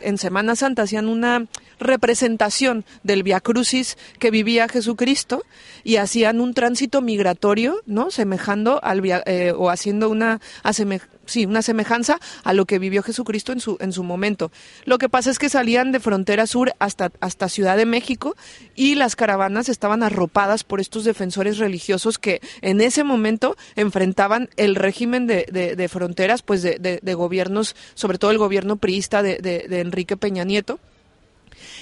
en 0.00 0.18
Semana 0.18 0.56
Santa, 0.56 0.82
hacían 0.82 1.08
una 1.08 1.46
representación 1.78 2.84
del 3.02 3.22
Via 3.22 3.40
Crucis 3.40 3.96
que 4.18 4.30
vivía 4.30 4.68
Jesucristo 4.68 5.42
y 5.82 5.96
hacían 5.96 6.40
un 6.40 6.54
tránsito 6.54 7.00
migratorio, 7.00 7.80
¿no? 7.86 8.10
Semejando 8.10 8.80
al 8.82 9.00
eh, 9.04 9.52
o 9.56 9.70
haciendo 9.70 10.08
una 10.10 10.40
sí, 11.24 11.46
una 11.46 11.62
semejanza 11.62 12.18
a 12.44 12.52
lo 12.52 12.66
que 12.66 12.78
vivió 12.78 13.02
Jesucristo 13.02 13.52
en 13.52 13.60
su 13.60 13.76
en 13.80 13.92
su 13.92 14.02
momento. 14.02 14.50
Lo 14.84 14.98
que 14.98 15.08
pasa 15.08 15.30
es 15.30 15.38
que 15.38 15.48
salían 15.48 15.92
de 15.92 16.00
frontera 16.00 16.46
sur 16.46 16.74
hasta 16.78 17.12
hasta 17.20 17.48
Ciudad 17.48 17.76
de 17.76 17.86
México 17.86 18.36
y 18.74 18.94
las 18.96 19.16
caravanas 19.16 19.68
estaban 19.68 20.02
arropadas 20.02 20.64
por 20.64 20.80
estos 20.80 21.04
defensores 21.04 21.58
religiosos 21.58 22.18
que 22.18 22.40
en 22.60 22.80
ese 22.80 23.04
momento 23.04 23.56
enfrentaban 23.76 24.50
el 24.56 24.74
régimen 24.74 25.26
de, 25.26 25.88
fronteras, 25.90 26.42
pues 26.42 26.62
de, 26.62 26.78
de, 26.78 27.14
sobre 27.94 28.18
todo 28.18 28.30
el 28.30 28.38
gobierno 28.38 28.76
priista 28.76 29.22
de 29.22 29.80
Enrique 29.80 30.16
Peña 30.16 30.44
Nieto 30.44 30.78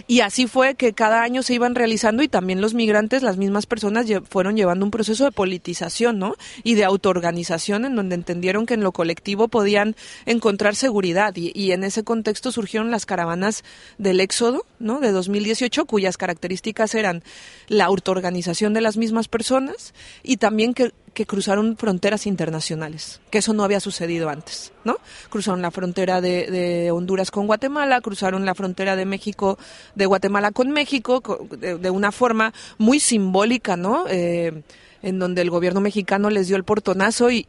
y 0.07 0.21
así 0.21 0.47
fue 0.47 0.75
que 0.75 0.93
cada 0.93 1.23
año 1.23 1.43
se 1.43 1.55
iban 1.55 1.75
realizando 1.75 2.23
y 2.23 2.29
también 2.29 2.61
los 2.61 2.75
migrantes, 2.75 3.23
las 3.23 3.37
mismas 3.37 3.67
personas 3.67 4.07
fueron 4.29 4.57
llevando 4.57 4.85
un 4.85 4.91
proceso 4.91 5.25
de 5.25 5.33
politización, 5.33 6.19
¿no? 6.19 6.37
Y 6.63 6.75
de 6.75 6.85
autoorganización 6.85 7.85
en 7.85 7.97
donde 7.97 8.15
entendieron 8.15 8.67
que 8.67 8.75
en 8.75 8.83
lo 8.83 8.93
colectivo 8.93 9.49
podían 9.49 9.97
encontrar 10.27 10.77
seguridad 10.77 11.35
y, 11.37 11.53
y 11.55 11.73
en 11.73 11.85
ese 11.85 12.05
contexto 12.05 12.53
surgieron 12.53 12.91
las 12.91 13.07
caravanas 13.07 13.65
del 13.99 14.21
Éxodo, 14.21 14.65
¿no? 14.79 15.01
De 15.01 15.11
2018 15.11 15.87
cuyas 15.87 16.17
características 16.17 16.95
eran 16.95 17.23
la 17.67 17.87
autoorganización 17.87 18.75
de 18.75 18.81
las 18.81 18.97
mismas 18.97 19.29
personas 19.29 19.95
y 20.23 20.37
también 20.37 20.75
que 20.75 20.93
que 21.19 21.27
cruzaron 21.27 21.77
fronteras 21.77 22.29
internacionales, 22.29 23.21
que 23.29 23.39
eso 23.39 23.53
no 23.53 23.65
había 23.65 23.81
sucedido 23.81 24.29
antes, 24.29 24.71
¿no? 24.85 24.99
Cruzaron 25.31 25.61
la 25.63 25.73
frontera 25.73 26.21
de, 26.21 26.93
Honduras 26.93 27.33
con 27.33 27.49
Guatemala, 27.49 28.01
cruzaron 28.01 28.47
la 28.47 28.55
frontera 28.55 28.95
de 28.95 29.05
México, 29.05 29.59
de 29.97 30.07
Guatemala 30.07 30.53
con 30.53 30.71
México, 30.71 31.21
de, 31.59 31.91
una 31.91 32.13
forma 32.13 32.55
muy 32.79 33.01
simbólica, 33.01 33.77
¿no? 33.77 34.05
Eh, 34.09 34.63
en 35.03 35.19
donde 35.19 35.43
el 35.43 35.51
gobierno 35.51 35.81
mexicano 35.81 36.31
les 36.31 36.49
dio 36.49 36.57
el 36.57 36.65
portonazo 36.65 37.31
y, 37.31 37.45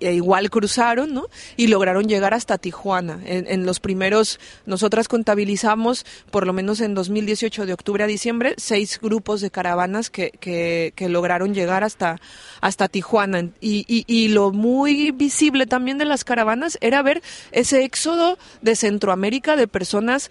e 0.00 0.14
igual 0.14 0.50
cruzaron, 0.50 1.12
¿no? 1.12 1.26
Y 1.56 1.66
lograron 1.66 2.08
llegar 2.08 2.34
hasta 2.34 2.58
Tijuana. 2.58 3.20
En, 3.24 3.66
los 3.66 3.80
primeros, 3.80 4.40
nosotras 4.66 5.08
contabilizamos, 5.08 6.04
por 6.30 6.46
lo 6.46 6.52
menos 6.52 6.80
en 6.80 6.94
2018, 6.94 7.66
de 7.66 7.72
octubre 7.72 8.04
a 8.04 8.06
diciembre, 8.06 8.54
seis 8.56 8.98
grupos 9.00 9.40
de 9.40 9.50
caravanas 9.50 10.10
que, 10.10 10.30
que, 10.40 10.92
que 10.96 11.08
lograron 11.08 11.54
llegar 11.54 11.84
hasta, 11.84 12.20
hasta 12.60 12.88
Tijuana. 12.88 13.50
Y, 13.60 13.84
y 14.06 14.28
lo 14.28 14.50
muy 14.52 15.10
visible 15.10 15.66
también 15.66 15.98
de 15.98 16.04
las 16.04 16.24
caravanas 16.24 16.78
era 16.80 17.02
ver 17.02 17.22
ese 17.52 17.84
éxodo 17.84 18.38
de 18.62 18.76
Centroamérica 18.76 19.56
de 19.56 19.68
personas 19.68 20.30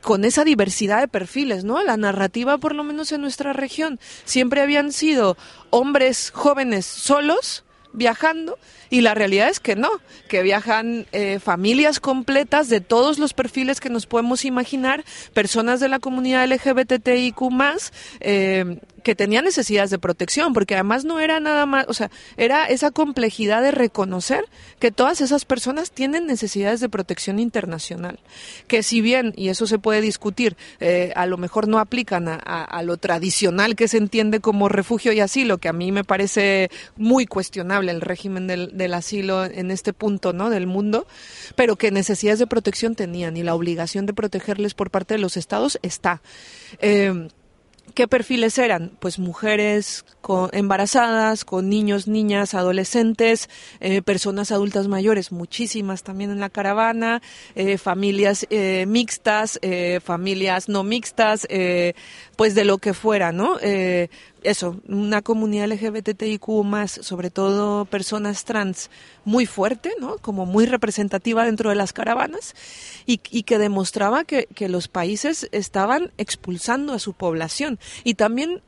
con 0.00 0.24
esa 0.24 0.44
diversidad 0.44 1.00
de 1.00 1.08
perfiles, 1.08 1.64
¿no? 1.64 1.82
La 1.82 1.96
narrativa, 1.96 2.58
por 2.58 2.74
lo 2.74 2.84
menos 2.84 3.12
en 3.12 3.20
nuestra 3.20 3.52
región, 3.52 3.98
siempre 4.24 4.60
habían 4.60 4.92
sido 4.92 5.36
hombres 5.70 6.30
jóvenes 6.30 6.86
solos 6.86 7.64
viajando 7.92 8.58
y 8.90 9.00
la 9.00 9.14
realidad 9.14 9.48
es 9.48 9.60
que 9.60 9.76
no, 9.76 9.90
que 10.28 10.42
viajan 10.42 11.06
eh, 11.12 11.38
familias 11.38 12.00
completas 12.00 12.68
de 12.68 12.80
todos 12.80 13.18
los 13.18 13.34
perfiles 13.34 13.80
que 13.80 13.88
nos 13.88 14.06
podemos 14.06 14.44
imaginar, 14.44 15.04
personas 15.32 15.80
de 15.80 15.88
la 15.88 15.98
comunidad 15.98 16.46
LGBTIQ 16.46 17.50
más, 17.50 17.92
eh, 18.20 18.78
que 19.04 19.14
tenían 19.14 19.44
necesidades 19.44 19.90
de 19.90 19.98
protección, 19.98 20.52
porque 20.52 20.74
además 20.74 21.04
no 21.04 21.20
era 21.20 21.38
nada 21.38 21.66
más, 21.66 21.84
o 21.88 21.94
sea, 21.94 22.10
era 22.36 22.64
esa 22.64 22.90
complejidad 22.90 23.62
de 23.62 23.70
reconocer 23.70 24.44
que 24.80 24.90
todas 24.90 25.20
esas 25.20 25.44
personas 25.44 25.92
tienen 25.92 26.26
necesidades 26.26 26.80
de 26.80 26.88
protección 26.88 27.38
internacional, 27.38 28.18
que 28.66 28.82
si 28.82 29.00
bien, 29.00 29.32
y 29.36 29.50
eso 29.50 29.66
se 29.66 29.78
puede 29.78 30.00
discutir, 30.00 30.56
eh, 30.80 31.12
a 31.14 31.26
lo 31.26 31.36
mejor 31.36 31.68
no 31.68 31.78
aplican 31.78 32.26
a, 32.28 32.82
lo 32.82 32.96
tradicional 32.96 33.76
que 33.76 33.88
se 33.88 33.98
entiende 33.98 34.40
como 34.40 34.68
refugio 34.68 35.12
y 35.12 35.20
asilo, 35.20 35.58
que 35.58 35.68
a 35.68 35.72
mí 35.72 35.92
me 35.92 36.04
parece 36.04 36.70
muy 36.96 37.26
cuestionable 37.26 37.92
el 37.92 38.00
régimen 38.00 38.46
del, 38.46 38.76
del 38.76 38.94
asilo 38.94 39.44
en 39.44 39.70
este 39.70 39.92
punto, 39.92 40.32
¿no? 40.32 40.50
Del 40.50 40.66
mundo, 40.66 41.06
pero 41.54 41.76
que 41.76 41.90
necesidades 41.90 42.38
de 42.38 42.46
protección 42.46 42.94
tenían 42.94 43.36
y 43.36 43.42
la 43.42 43.54
obligación 43.54 44.06
de 44.06 44.14
protegerles 44.14 44.74
por 44.74 44.90
parte 44.90 45.14
de 45.14 45.20
los 45.20 45.36
estados 45.36 45.78
está. 45.82 46.22
Eh, 46.80 47.28
¿Qué 47.92 48.08
perfiles 48.08 48.58
eran? 48.58 48.90
Pues 48.98 49.18
mujeres 49.20 50.04
embarazadas, 50.52 51.44
con 51.44 51.68
niños, 51.68 52.08
niñas, 52.08 52.54
adolescentes, 52.54 53.48
eh, 53.80 54.02
personas 54.02 54.50
adultas 54.52 54.88
mayores, 54.88 55.32
muchísimas 55.32 56.02
también 56.02 56.30
en 56.30 56.40
la 56.40 56.48
caravana, 56.48 57.22
eh, 57.54 57.78
familias 57.78 58.46
eh, 58.50 58.86
mixtas, 58.88 59.60
familias 60.02 60.68
no 60.68 60.82
mixtas, 60.82 61.46
pues 62.36 62.54
de 62.54 62.64
lo 62.64 62.78
que 62.78 62.94
fuera, 62.94 63.32
¿no? 63.32 63.58
Eso, 64.44 64.80
una 64.86 65.22
comunidad 65.22 65.68
LGBTIQ 65.68 66.48
más, 66.64 66.92
sobre 66.92 67.30
todo 67.30 67.86
personas 67.86 68.44
trans, 68.44 68.90
muy 69.24 69.46
fuerte, 69.46 69.92
¿no? 69.98 70.18
Como 70.18 70.46
muy 70.46 70.66
representativa 70.66 71.44
dentro 71.44 71.70
de 71.70 71.76
las 71.76 71.92
caravanas 71.92 72.54
y, 73.06 73.18
que 73.18 73.58
demostraba 73.58 74.24
que, 74.24 74.46
los 74.68 74.88
países 74.88 75.48
estaban 75.52 76.12
expulsando 76.16 76.94
a 76.94 76.98
su 76.98 77.12
población 77.12 77.78
y 78.02 78.14
también 78.14 78.62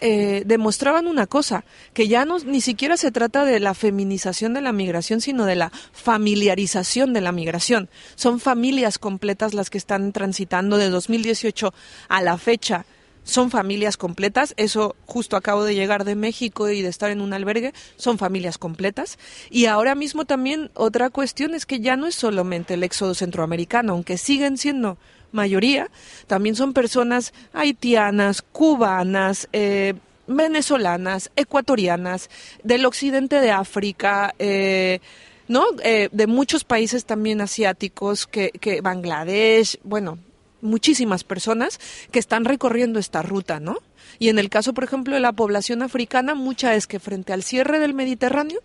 eh, 0.00 0.42
demostraban 0.44 1.06
una 1.06 1.26
cosa, 1.26 1.64
que 1.94 2.08
ya 2.08 2.24
no 2.24 2.38
ni 2.40 2.60
siquiera 2.60 2.96
se 2.96 3.12
trata 3.12 3.44
de 3.44 3.60
la 3.60 3.74
feminización 3.74 4.54
de 4.54 4.60
la 4.60 4.72
migración, 4.72 5.20
sino 5.20 5.46
de 5.46 5.56
la 5.56 5.70
familiarización 5.92 7.12
de 7.12 7.20
la 7.20 7.32
migración. 7.32 7.88
Son 8.14 8.40
familias 8.40 8.98
completas 8.98 9.54
las 9.54 9.70
que 9.70 9.78
están 9.78 10.12
transitando 10.12 10.78
de 10.78 10.90
2018 10.90 11.72
a 12.08 12.22
la 12.22 12.38
fecha 12.38 12.86
son 13.26 13.50
familias 13.50 13.96
completas, 13.96 14.54
eso 14.56 14.94
justo 15.04 15.36
acabo 15.36 15.64
de 15.64 15.74
llegar 15.74 16.04
de 16.04 16.14
México 16.14 16.70
y 16.70 16.80
de 16.80 16.88
estar 16.88 17.10
en 17.10 17.20
un 17.20 17.34
albergue, 17.34 17.74
son 17.96 18.18
familias 18.18 18.56
completas. 18.56 19.18
Y 19.50 19.66
ahora 19.66 19.96
mismo 19.96 20.24
también 20.24 20.70
otra 20.74 21.10
cuestión 21.10 21.52
es 21.54 21.66
que 21.66 21.80
ya 21.80 21.96
no 21.96 22.06
es 22.06 22.14
solamente 22.14 22.74
el 22.74 22.84
éxodo 22.84 23.14
centroamericano, 23.14 23.92
aunque 23.92 24.16
siguen 24.16 24.56
siendo 24.56 24.96
mayoría, 25.32 25.90
también 26.28 26.54
son 26.54 26.72
personas 26.72 27.34
haitianas, 27.52 28.42
cubanas, 28.42 29.48
eh, 29.52 29.94
venezolanas, 30.28 31.30
ecuatorianas, 31.34 32.30
del 32.62 32.86
occidente 32.86 33.40
de 33.40 33.50
África, 33.50 34.34
eh, 34.38 35.00
¿no? 35.48 35.64
Eh, 35.82 36.08
de 36.12 36.26
muchos 36.28 36.62
países 36.62 37.04
también 37.04 37.40
asiáticos, 37.40 38.28
que, 38.28 38.50
que 38.50 38.80
Bangladesh, 38.80 39.78
bueno, 39.82 40.18
muchísimas 40.66 41.24
personas 41.24 41.80
que 42.10 42.18
están 42.18 42.44
recorriendo 42.44 42.98
esta 42.98 43.22
ruta, 43.22 43.60
¿no? 43.60 43.78
Y 44.18 44.28
en 44.28 44.38
el 44.38 44.48
caso, 44.48 44.74
por 44.74 44.84
ejemplo, 44.84 45.14
de 45.14 45.20
la 45.20 45.32
población 45.32 45.82
africana, 45.82 46.34
mucha 46.34 46.74
es 46.74 46.86
que 46.86 47.00
frente 47.00 47.32
al 47.32 47.42
cierre 47.42 47.78
del 47.78 47.94
Mediterráneo, 47.94 48.60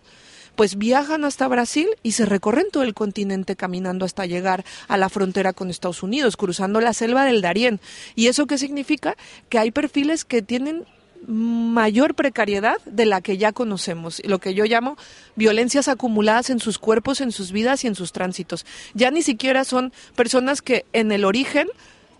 pues 0.56 0.76
viajan 0.76 1.24
hasta 1.24 1.48
Brasil 1.48 1.88
y 2.02 2.12
se 2.12 2.26
recorren 2.26 2.66
todo 2.70 2.82
el 2.82 2.94
continente 2.94 3.56
caminando 3.56 4.04
hasta 4.04 4.26
llegar 4.26 4.64
a 4.88 4.96
la 4.96 5.08
frontera 5.08 5.52
con 5.52 5.70
Estados 5.70 6.02
Unidos, 6.02 6.36
cruzando 6.36 6.80
la 6.80 6.92
selva 6.92 7.24
del 7.24 7.40
Darién. 7.40 7.80
¿Y 8.14 8.26
eso 8.26 8.46
qué 8.46 8.58
significa? 8.58 9.16
Que 9.48 9.58
hay 9.58 9.70
perfiles 9.70 10.24
que 10.24 10.42
tienen 10.42 10.84
mayor 11.26 12.14
precariedad 12.14 12.76
de 12.84 13.06
la 13.06 13.20
que 13.20 13.38
ya 13.38 13.52
conocemos, 13.52 14.20
lo 14.24 14.40
que 14.40 14.54
yo 14.54 14.64
llamo 14.64 14.96
violencias 15.36 15.88
acumuladas 15.88 16.50
en 16.50 16.58
sus 16.58 16.78
cuerpos, 16.78 17.20
en 17.20 17.30
sus 17.30 17.52
vidas 17.52 17.84
y 17.84 17.86
en 17.86 17.94
sus 17.94 18.12
tránsitos. 18.12 18.66
Ya 18.94 19.10
ni 19.10 19.22
siquiera 19.22 19.64
son 19.64 19.92
personas 20.16 20.62
que 20.62 20.84
en 20.92 21.12
el 21.12 21.24
origen 21.24 21.68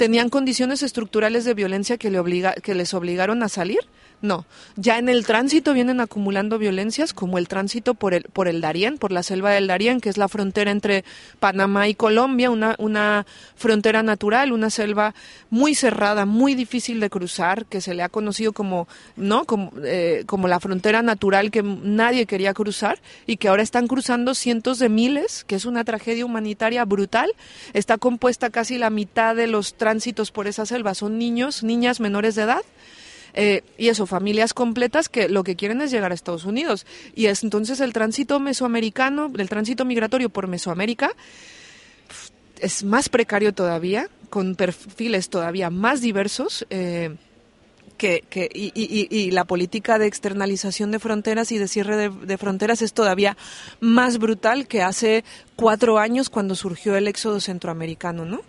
tenían 0.02 0.30
condiciones 0.30 0.82
estructurales 0.82 1.44
de 1.44 1.54
violencia 1.54 1.96
que, 1.96 2.10
le 2.10 2.18
obliga, 2.18 2.54
que 2.54 2.74
les 2.74 2.92
obligaron 2.92 3.44
a 3.44 3.48
salir, 3.48 3.78
no, 4.22 4.46
ya 4.76 4.98
en 4.98 5.08
el 5.08 5.26
tránsito 5.26 5.74
vienen 5.74 6.00
acumulando 6.00 6.56
violencias 6.56 7.12
como 7.12 7.38
el 7.38 7.48
tránsito 7.48 7.94
por 7.94 8.14
el, 8.14 8.22
por 8.22 8.46
el 8.46 8.60
Darién, 8.60 8.96
por 8.96 9.10
la 9.10 9.24
selva 9.24 9.50
del 9.50 9.66
Darién, 9.66 10.00
que 10.00 10.08
es 10.08 10.16
la 10.16 10.28
frontera 10.28 10.70
entre 10.70 11.04
Panamá 11.40 11.88
y 11.88 11.96
Colombia, 11.96 12.48
una, 12.48 12.76
una 12.78 13.26
frontera 13.56 14.04
natural, 14.04 14.52
una 14.52 14.70
selva 14.70 15.12
muy 15.50 15.74
cerrada, 15.74 16.24
muy 16.24 16.54
difícil 16.54 17.00
de 17.00 17.10
cruzar, 17.10 17.66
que 17.66 17.80
se 17.80 17.94
le 17.94 18.04
ha 18.04 18.08
conocido 18.08 18.52
como, 18.52 18.86
¿no? 19.16 19.44
como, 19.44 19.72
eh, 19.84 20.22
como 20.26 20.46
la 20.46 20.60
frontera 20.60 21.02
natural 21.02 21.50
que 21.50 21.64
nadie 21.64 22.26
quería 22.26 22.54
cruzar 22.54 23.00
y 23.26 23.38
que 23.38 23.48
ahora 23.48 23.64
están 23.64 23.88
cruzando 23.88 24.36
cientos 24.36 24.78
de 24.78 24.88
miles, 24.88 25.42
que 25.42 25.56
es 25.56 25.64
una 25.64 25.82
tragedia 25.82 26.24
humanitaria 26.24 26.84
brutal. 26.84 27.32
Está 27.72 27.98
compuesta 27.98 28.50
casi 28.50 28.78
la 28.78 28.90
mitad 28.90 29.34
de 29.34 29.48
los 29.48 29.74
tránsitos 29.74 30.30
por 30.30 30.46
esa 30.46 30.64
selva, 30.64 30.94
son 30.94 31.18
niños, 31.18 31.64
niñas 31.64 31.98
menores 31.98 32.36
de 32.36 32.42
edad 32.42 32.62
eh, 33.34 33.62
y 33.78 33.88
eso, 33.88 34.06
familias 34.06 34.54
completas 34.54 35.08
que 35.08 35.28
lo 35.28 35.44
que 35.44 35.56
quieren 35.56 35.80
es 35.80 35.90
llegar 35.90 36.12
a 36.12 36.14
Estados 36.14 36.44
Unidos. 36.44 36.86
Y 37.14 37.26
es 37.26 37.42
entonces 37.42 37.80
el 37.80 37.92
tránsito 37.92 38.40
mesoamericano, 38.40 39.30
el 39.36 39.48
tránsito 39.48 39.84
migratorio 39.84 40.28
por 40.28 40.48
Mesoamérica, 40.48 41.10
es 42.60 42.84
más 42.84 43.08
precario 43.08 43.52
todavía, 43.52 44.08
con 44.30 44.54
perfiles 44.54 45.28
todavía 45.28 45.70
más 45.70 46.00
diversos. 46.00 46.66
Eh, 46.70 47.16
que, 47.98 48.24
que 48.28 48.50
y, 48.52 48.72
y, 48.74 49.30
la 49.30 49.44
política 49.44 49.96
de 49.96 50.06
externalización 50.06 50.90
de 50.90 50.98
fronteras 50.98 51.52
y 51.52 51.58
de 51.58 51.68
cierre 51.68 51.96
de, 51.96 52.08
de, 52.08 52.36
fronteras 52.36 52.82
es 52.82 52.94
todavía 52.94 53.36
más 53.78 54.18
brutal 54.18 54.66
que 54.66 54.82
hace 54.82 55.22
cuatro 55.54 56.00
años 56.00 56.28
cuando 56.28 56.56
surgió 56.56 56.96
el 56.96 57.06
éxodo 57.06 57.38
centroamericano, 57.38 58.24
¿no? 58.24 58.40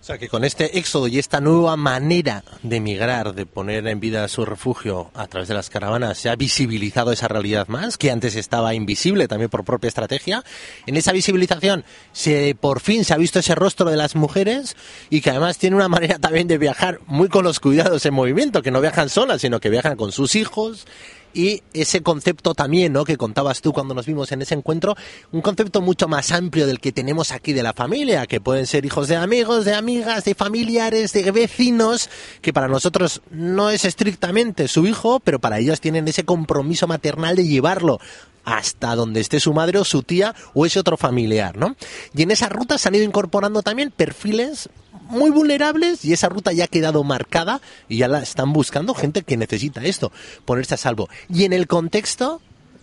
O 0.00 0.04
sea 0.08 0.16
que 0.16 0.28
con 0.28 0.44
este 0.44 0.78
éxodo 0.78 1.08
y 1.08 1.18
esta 1.18 1.40
nueva 1.40 1.76
manera 1.76 2.44
de 2.62 2.80
migrar, 2.80 3.34
de 3.34 3.46
poner 3.46 3.86
en 3.88 4.00
vida 4.00 4.26
su 4.28 4.44
refugio 4.44 5.10
a 5.14 5.26
través 5.26 5.48
de 5.48 5.54
las 5.54 5.70
caravanas, 5.70 6.18
se 6.18 6.30
ha 6.30 6.36
visibilizado 6.36 7.12
esa 7.12 7.28
realidad 7.28 7.68
más, 7.68 7.98
que 7.98 8.10
antes 8.10 8.36
estaba 8.36 8.74
invisible 8.74 9.28
también 9.28 9.50
por 9.50 9.64
propia 9.64 9.88
estrategia. 9.88 10.44
En 10.86 10.96
esa 10.96 11.12
visibilización 11.12 11.84
se 12.12 12.56
por 12.58 12.80
fin 12.80 13.04
se 13.04 13.12
ha 13.12 13.18
visto 13.18 13.40
ese 13.40 13.54
rostro 13.54 13.90
de 13.90 13.96
las 13.96 14.14
mujeres 14.14 14.76
y 15.10 15.20
que 15.20 15.30
además 15.30 15.58
tiene 15.58 15.76
una 15.76 15.88
manera 15.88 16.18
también 16.18 16.48
de 16.48 16.58
viajar 16.58 17.00
muy 17.06 17.28
con 17.28 17.44
los 17.44 17.60
cuidados 17.60 18.06
en 18.06 18.14
movimiento, 18.14 18.62
que 18.62 18.70
no 18.70 18.80
viajan 18.80 19.08
solas, 19.08 19.40
sino 19.40 19.60
que 19.60 19.68
viajan 19.68 19.96
con 19.96 20.12
sus 20.12 20.36
hijos, 20.36 20.86
y 21.34 21.62
ese 21.72 22.02
concepto 22.02 22.54
también, 22.54 22.92
¿no? 22.92 23.04
Que 23.04 23.16
contabas 23.16 23.60
tú 23.60 23.72
cuando 23.72 23.94
nos 23.94 24.06
vimos 24.06 24.32
en 24.32 24.42
ese 24.42 24.54
encuentro, 24.54 24.96
un 25.32 25.40
concepto 25.40 25.80
mucho 25.80 26.08
más 26.08 26.32
amplio 26.32 26.66
del 26.66 26.80
que 26.80 26.92
tenemos 26.92 27.32
aquí 27.32 27.52
de 27.52 27.62
la 27.62 27.72
familia, 27.72 28.26
que 28.26 28.40
pueden 28.40 28.66
ser 28.66 28.84
hijos 28.84 29.08
de 29.08 29.16
amigos, 29.16 29.64
de 29.64 29.74
amigas, 29.74 30.24
de 30.24 30.34
familiares, 30.34 31.12
de 31.12 31.30
vecinos, 31.30 32.10
que 32.40 32.52
para 32.52 32.68
nosotros 32.68 33.22
no 33.30 33.70
es 33.70 33.84
estrictamente 33.84 34.68
su 34.68 34.86
hijo, 34.86 35.20
pero 35.20 35.38
para 35.38 35.58
ellos 35.58 35.80
tienen 35.80 36.08
ese 36.08 36.24
compromiso 36.24 36.86
maternal 36.86 37.36
de 37.36 37.46
llevarlo 37.46 38.00
hasta 38.44 38.94
donde 38.94 39.20
esté 39.20 39.40
su 39.40 39.52
madre 39.52 39.78
o 39.78 39.84
su 39.84 40.02
tía 40.02 40.34
o 40.54 40.64
ese 40.64 40.80
otro 40.80 40.96
familiar, 40.96 41.56
¿no? 41.56 41.76
Y 42.14 42.22
en 42.22 42.30
esa 42.30 42.48
ruta 42.48 42.78
se 42.78 42.88
han 42.88 42.94
ido 42.94 43.04
incorporando 43.04 43.62
también 43.62 43.90
perfiles 43.90 44.70
muy 45.08 45.30
vulnerables 45.30 46.04
y 46.04 46.12
esa 46.12 46.28
ruta 46.28 46.52
ya 46.52 46.64
ha 46.64 46.68
quedado 46.68 47.02
marcada 47.04 47.60
y 47.88 47.98
ya 47.98 48.08
la 48.08 48.22
están 48.22 48.52
buscando 48.52 48.94
gente 48.94 49.22
que 49.22 49.36
necesita 49.36 49.82
esto, 49.84 50.12
ponerse 50.44 50.74
a 50.74 50.78
salvo. 50.78 51.08
Y 51.28 51.44
en 51.44 51.52
el 51.52 51.66
contexto 51.66 52.40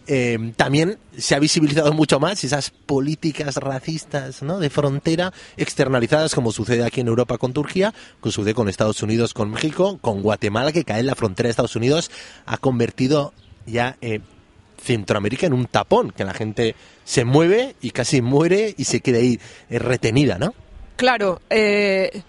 eh, 0.08 0.54
también 0.56 1.00
se 1.18 1.34
ha 1.34 1.40
visibilizado 1.40 1.92
mucho 1.94 2.20
más 2.20 2.44
esas 2.44 2.70
políticas 2.70 3.56
racistas 3.58 4.44
¿no? 4.44 4.60
de 4.60 4.70
frontera 4.70 5.34
externalizadas 5.58 6.36
como 6.36 6.52
sucede 6.52 6.84
aquí 6.84 7.02
en 7.02 7.08
Europa 7.08 7.38
con 7.38 7.54
Turquía, 7.54 7.94
como 8.20 8.32
sucede 8.32 8.54
con 8.54 8.70
Estados 8.70 9.02
Unidos, 9.02 9.34
con 9.34 9.50
México, 9.50 9.98
con 10.02 10.22
Guatemala 10.22 10.72
que 10.72 10.84
cae 10.84 11.00
en 11.00 11.08
la 11.08 11.16
frontera 11.16 11.48
de 11.48 11.52
Estados 11.52 11.76
Unidos, 11.76 12.12
ha 12.46 12.58
convertido 12.58 13.34
ya 13.66 13.98
eh, 14.02 14.20
Centroamérica 14.78 15.48
en 15.48 15.54
un 15.54 15.66
tapón, 15.66 16.12
que 16.12 16.24
la 16.24 16.34
gente 16.34 16.76
se 17.04 17.26
mueve 17.26 17.76
y 17.82 17.92
casi 17.92 18.22
muere 18.22 18.76
y 18.78 18.84
se 18.86 19.02
queda 19.02 19.18
ahí 19.18 19.40
eh, 19.70 19.80
retenida, 19.80 20.38
¿no? 20.38 20.54
Claro, 20.96 21.42
eh, 21.50 22.22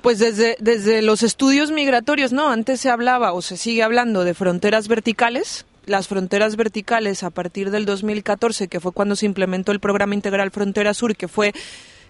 pues 0.00 0.18
desde, 0.18 0.56
desde 0.60 1.02
los 1.02 1.22
estudios 1.22 1.70
migratorios, 1.70 2.32
¿no? 2.32 2.50
Antes 2.50 2.80
se 2.80 2.90
hablaba 2.90 3.32
o 3.32 3.42
se 3.42 3.56
sigue 3.56 3.82
hablando 3.82 4.24
de 4.24 4.34
fronteras 4.34 4.88
verticales. 4.88 5.66
Las 5.86 6.06
fronteras 6.06 6.54
verticales 6.54 7.24
a 7.24 7.30
partir 7.30 7.70
del 7.70 7.84
2014, 7.84 8.68
que 8.68 8.78
fue 8.78 8.92
cuando 8.92 9.16
se 9.16 9.26
implementó 9.26 9.72
el 9.72 9.80
programa 9.80 10.14
integral 10.14 10.52
Frontera 10.52 10.94
Sur, 10.94 11.16
que 11.16 11.26
fue 11.26 11.52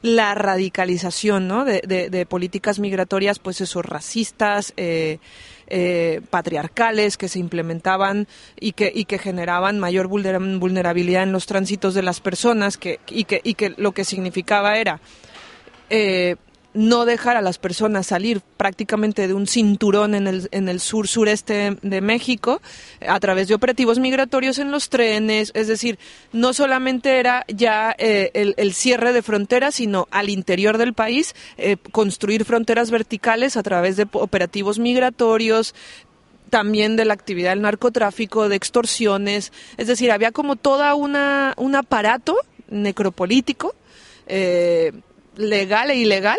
la 0.03 0.35
radicalización 0.35 1.49
¿no? 1.49 1.65
de, 1.65 1.81
de, 1.87 2.11
de 2.11 2.27
políticas 2.27 2.79
migratorias, 2.79 3.39
pues 3.39 3.61
esos 3.61 3.85
racistas, 3.87 4.75
eh, 4.77 5.19
eh, 5.69 6.21
patriarcales 6.29 7.17
que 7.17 7.29
se 7.29 7.39
implementaban 7.39 8.27
y 8.61 8.73
que, 8.73 8.93
y 8.95 9.07
que 9.07 9.19
generaban 9.19 9.79
mayor 9.79 10.09
vulnerabilidad 10.09 11.23
en 11.23 11.33
los 11.33 11.47
tránsitos 11.47 11.95
de 11.95 12.03
las 12.03 12.21
personas 12.21 12.77
que, 12.77 13.01
y, 13.09 13.25
que, 13.25 13.41
y 13.43 13.55
que 13.55 13.73
lo 13.79 13.93
que 13.93 14.05
significaba 14.05 14.77
era 14.77 15.01
eh, 15.95 16.37
no 16.75 17.05
dejar 17.05 17.37
a 17.37 17.43
las 17.43 17.59
personas 17.59 18.07
salir 18.07 18.41
prácticamente 18.57 19.29
de 19.29 19.35
un 19.35 19.47
cinturón 19.47 20.15
en 20.15 20.27
el, 20.27 20.49
en 20.53 20.71
el 20.71 20.81
sur 20.81 21.07
sureste 21.07 21.77
de 21.83 22.01
México 22.01 22.63
a 23.07 23.21
través 23.21 23.49
de 23.49 23.55
operativos 23.55 23.99
migratorios 23.99 24.59
en 24.59 24.71
los 24.71 24.89
trenes, 24.89 25.53
es 25.55 25.69
decir, 25.69 25.99
no 26.33 26.55
solamente 26.55 27.19
era 27.19 27.45
ya 27.47 27.95
eh, 27.99 28.55
el, 28.57 28.73
cierre 28.73 29.13
de 29.13 29.21
fronteras, 29.21 29.75
sino 29.75 30.09
al 30.11 30.31
interior 30.31 30.79
del 30.79 30.95
país 30.95 31.35
eh, 31.59 31.77
construir 31.91 32.47
fronteras 32.47 32.91
verticales 32.91 33.59
a 33.59 33.63
través 33.63 33.99
de 33.99 34.07
operativos 34.13 34.79
migratorios, 34.79 35.75
también 36.49 36.97
de 36.97 37.05
la 37.05 37.13
actividad 37.13 37.51
del 37.51 37.61
narcotráfico, 37.61 38.49
de 38.49 38.57
extorsiones, 38.57 39.53
es 39.77 39.89
decir, 39.89 40.11
había 40.11 40.33
como 40.33 40.57
toda 40.57 40.95
una 40.95 41.53
un 41.59 41.75
aparato 41.75 42.35
necropolítico 42.71 43.75
legal 45.37 45.91
e 45.91 45.97
ilegal 45.97 46.39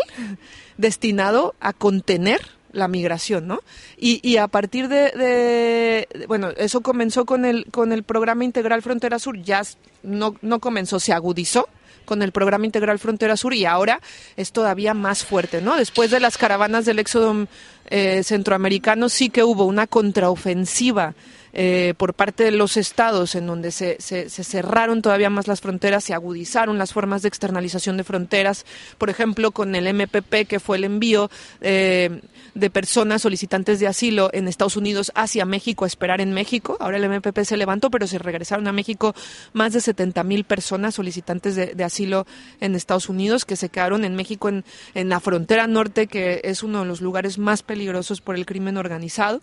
destinado 0.78 1.56
a 1.60 1.74
contener 1.74 2.42
la 2.72 2.88
migración, 2.88 3.48
¿no? 3.48 3.60
Y, 3.98 4.20
y 4.28 4.38
a 4.38 4.48
partir 4.48 4.88
de, 4.88 5.12
de, 5.12 6.26
bueno, 6.28 6.50
eso 6.58 6.82
comenzó 6.82 7.26
con 7.26 7.46
el 7.46 7.66
con 7.72 7.92
el 7.92 8.04
programa 8.04 8.44
integral 8.44 8.82
Frontera 8.82 9.20
Sur, 9.20 9.42
ya 9.42 9.62
no, 10.02 10.36
no 10.42 10.60
comenzó, 10.60 11.00
se 11.00 11.14
agudizó 11.14 11.70
con 12.06 12.22
el 12.22 12.32
programa 12.32 12.66
integral 12.66 13.00
Frontera 13.00 13.38
Sur 13.38 13.54
y 13.54 13.66
ahora 13.66 14.02
es 14.36 14.52
todavía 14.52 14.94
más 14.94 15.24
fuerte, 15.24 15.62
¿no? 15.62 15.78
Después 15.78 16.12
de 16.12 16.20
las 16.20 16.38
caravanas 16.38 16.86
del 16.86 17.00
éxodo 17.00 17.48
eh, 17.90 18.24
centroamericano 18.24 19.08
sí 19.08 19.30
que 19.30 19.44
hubo 19.44 19.66
una 19.66 19.88
contraofensiva 19.88 21.14
eh, 21.54 21.94
por 21.98 22.16
parte 22.16 22.44
de 22.44 22.52
los 22.52 22.78
estados 22.78 23.36
en 23.36 23.46
donde 23.46 23.72
se, 23.72 23.98
se, 24.00 24.28
cerraron 24.30 25.04
todavía 25.04 25.30
más 25.30 25.48
las 25.48 25.62
fronteras, 25.62 26.04
se 26.04 26.14
agudizaron 26.16 26.80
las 26.80 26.94
formas 26.94 27.22
de 27.22 27.28
externalización 27.28 27.96
de 27.96 28.04
fronteras, 28.04 28.66
por 28.98 29.12
ejemplo, 29.12 29.52
con 29.52 29.76
el 29.76 29.94
MPP, 29.94 30.48
que 30.48 30.60
fue 30.60 30.78
el 30.78 30.84
envío 30.84 31.30
eh, 31.62 32.22
de 32.56 32.70
personas 32.70 33.22
solicitantes 33.22 33.80
de 33.80 33.88
asilo 33.88 34.30
en 34.34 34.48
Estados 34.48 34.78
Unidos 34.78 35.12
hacia 35.16 35.46
México 35.46 35.86
a 35.86 35.88
esperar 35.88 36.22
en 36.22 36.34
México. 36.34 36.78
Ahora 36.80 36.98
el 36.98 37.08
MPP 37.08 37.44
se 37.44 37.58
levantó, 37.58 37.92
pero 37.92 38.08
se 38.08 38.18
regresaron 38.18 38.68
a 38.68 38.72
México 38.72 39.14
más 39.54 39.74
de 39.74 39.82
70 39.82 40.24
mil 40.24 40.46
personas 40.46 40.96
solicitantes 40.96 41.56
de, 41.56 41.84
asilo 41.84 42.26
en 42.62 42.76
Estados 42.76 43.10
Unidos 43.10 43.46
que 43.46 43.56
se 43.56 43.70
quedaron 43.70 44.06
en 44.06 44.16
México 44.16 44.50
en, 44.50 44.64
en, 44.94 45.10
la 45.10 45.20
frontera 45.20 45.68
norte, 45.68 46.08
que 46.08 46.42
es 46.44 46.64
uno 46.64 46.80
de 46.80 46.86
los 46.86 47.02
lugares 47.02 47.38
más 47.38 47.62
peligrosos 47.62 48.22
por 48.22 48.36
el 48.36 48.46
crimen 48.46 48.78
organizado. 48.78 49.42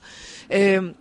Eh, 0.49 0.94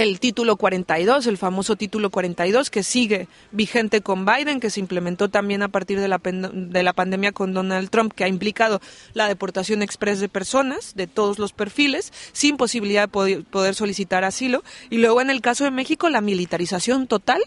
el 0.00 0.18
título 0.18 0.56
42, 0.56 1.26
el 1.26 1.36
famoso 1.36 1.76
título 1.76 2.08
42, 2.08 2.70
que 2.70 2.82
sigue 2.82 3.28
vigente 3.52 4.00
con 4.00 4.24
Biden, 4.24 4.58
que 4.58 4.70
se 4.70 4.80
implementó 4.80 5.28
también 5.28 5.62
a 5.62 5.68
partir 5.68 6.00
de 6.00 6.08
la, 6.08 6.18
de 6.22 6.82
la 6.82 6.94
pandemia 6.94 7.32
con 7.32 7.52
Donald 7.52 7.90
Trump, 7.90 8.14
que 8.14 8.24
ha 8.24 8.28
implicado 8.28 8.80
la 9.12 9.28
deportación 9.28 9.82
express 9.82 10.18
de 10.18 10.30
personas 10.30 10.94
de 10.94 11.06
todos 11.06 11.38
los 11.38 11.52
perfiles, 11.52 12.14
sin 12.32 12.56
posibilidad 12.56 13.02
de 13.02 13.08
poder, 13.08 13.44
poder 13.44 13.74
solicitar 13.74 14.24
asilo. 14.24 14.64
Y 14.88 14.98
luego, 14.98 15.20
en 15.20 15.28
el 15.28 15.42
caso 15.42 15.64
de 15.64 15.70
México, 15.70 16.08
la 16.08 16.22
militarización 16.22 17.06
total 17.06 17.42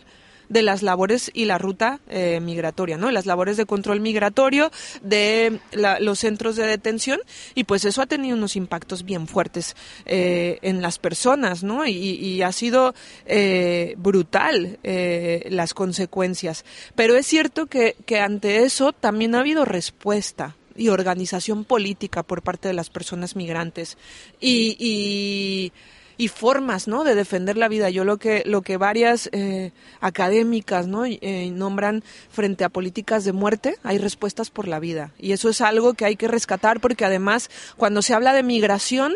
de 0.50 0.62
las 0.62 0.84
labores 0.84 1.32
y 1.34 1.46
la 1.46 1.58
ruta 1.58 2.00
eh, 2.10 2.40
migratoria, 2.40 2.98
¿no? 2.98 3.12
Las 3.12 3.26
labores 3.26 3.58
de 3.58 3.66
control 3.66 4.00
migratorio, 4.02 4.72
de 5.02 5.60
la, 5.72 6.00
los 6.00 6.20
centros 6.20 6.56
de 6.56 6.66
detención, 6.66 7.20
y 7.56 7.64
pues 7.64 7.86
eso 7.86 8.02
ha 8.02 8.06
tenido 8.06 8.36
unos 8.36 8.56
impactos 8.56 9.04
bien 9.04 9.28
fuertes 9.28 9.76
eh, 10.06 10.60
en 10.62 10.82
las 10.82 11.00
personas, 11.00 11.64
¿no? 11.64 11.86
Y, 11.86 12.42
ha 12.44 12.52
sido 12.52 12.94
eh, 13.26 13.96
brutal 13.98 14.80
eh, 14.84 15.48
las 15.50 15.74
consecuencias. 15.74 16.66
Pero 16.96 17.16
es 17.16 17.26
cierto 17.26 17.68
que, 17.68 17.96
que 18.06 18.20
ante 18.20 18.64
eso 18.64 18.92
también 18.92 19.36
ha 19.36 19.40
habido 19.40 19.64
respuesta 19.64 20.56
y 20.76 20.90
organización 20.90 21.64
política 21.64 22.24
por 22.24 22.42
parte 22.42 22.68
de 22.68 22.74
las 22.74 22.90
personas 22.90 23.36
migrantes. 23.36 23.98
y 24.42 25.72
y 26.18 26.28
formas 26.28 26.88
no 26.88 27.04
de 27.04 27.16
defender 27.16 27.58
la 27.58 27.68
vida. 27.68 27.90
Yo 27.90 28.04
lo 28.04 28.18
que 28.18 28.44
lo 28.46 28.62
que 28.62 28.78
varias 28.78 29.30
eh, 29.32 29.72
académicas 30.00 30.88
no 30.88 31.06
eh, 31.06 31.50
nombran 31.52 32.04
frente 32.30 32.64
a 32.64 32.70
políticas 32.70 33.24
de 33.26 33.34
muerte 33.34 33.78
hay 33.84 33.98
respuestas 33.98 34.50
por 34.50 34.68
la 34.68 34.80
vida. 34.80 35.12
Y 35.20 35.32
eso 35.32 35.50
es 35.50 35.62
algo 35.62 35.94
que 35.94 36.06
hay 36.06 36.16
que 36.16 36.28
rescatar 36.28 36.80
porque 36.80 37.06
además 37.06 37.50
cuando 37.78 38.02
se 38.02 38.14
habla 38.14 38.34
de 38.34 38.44
migración 38.44 39.14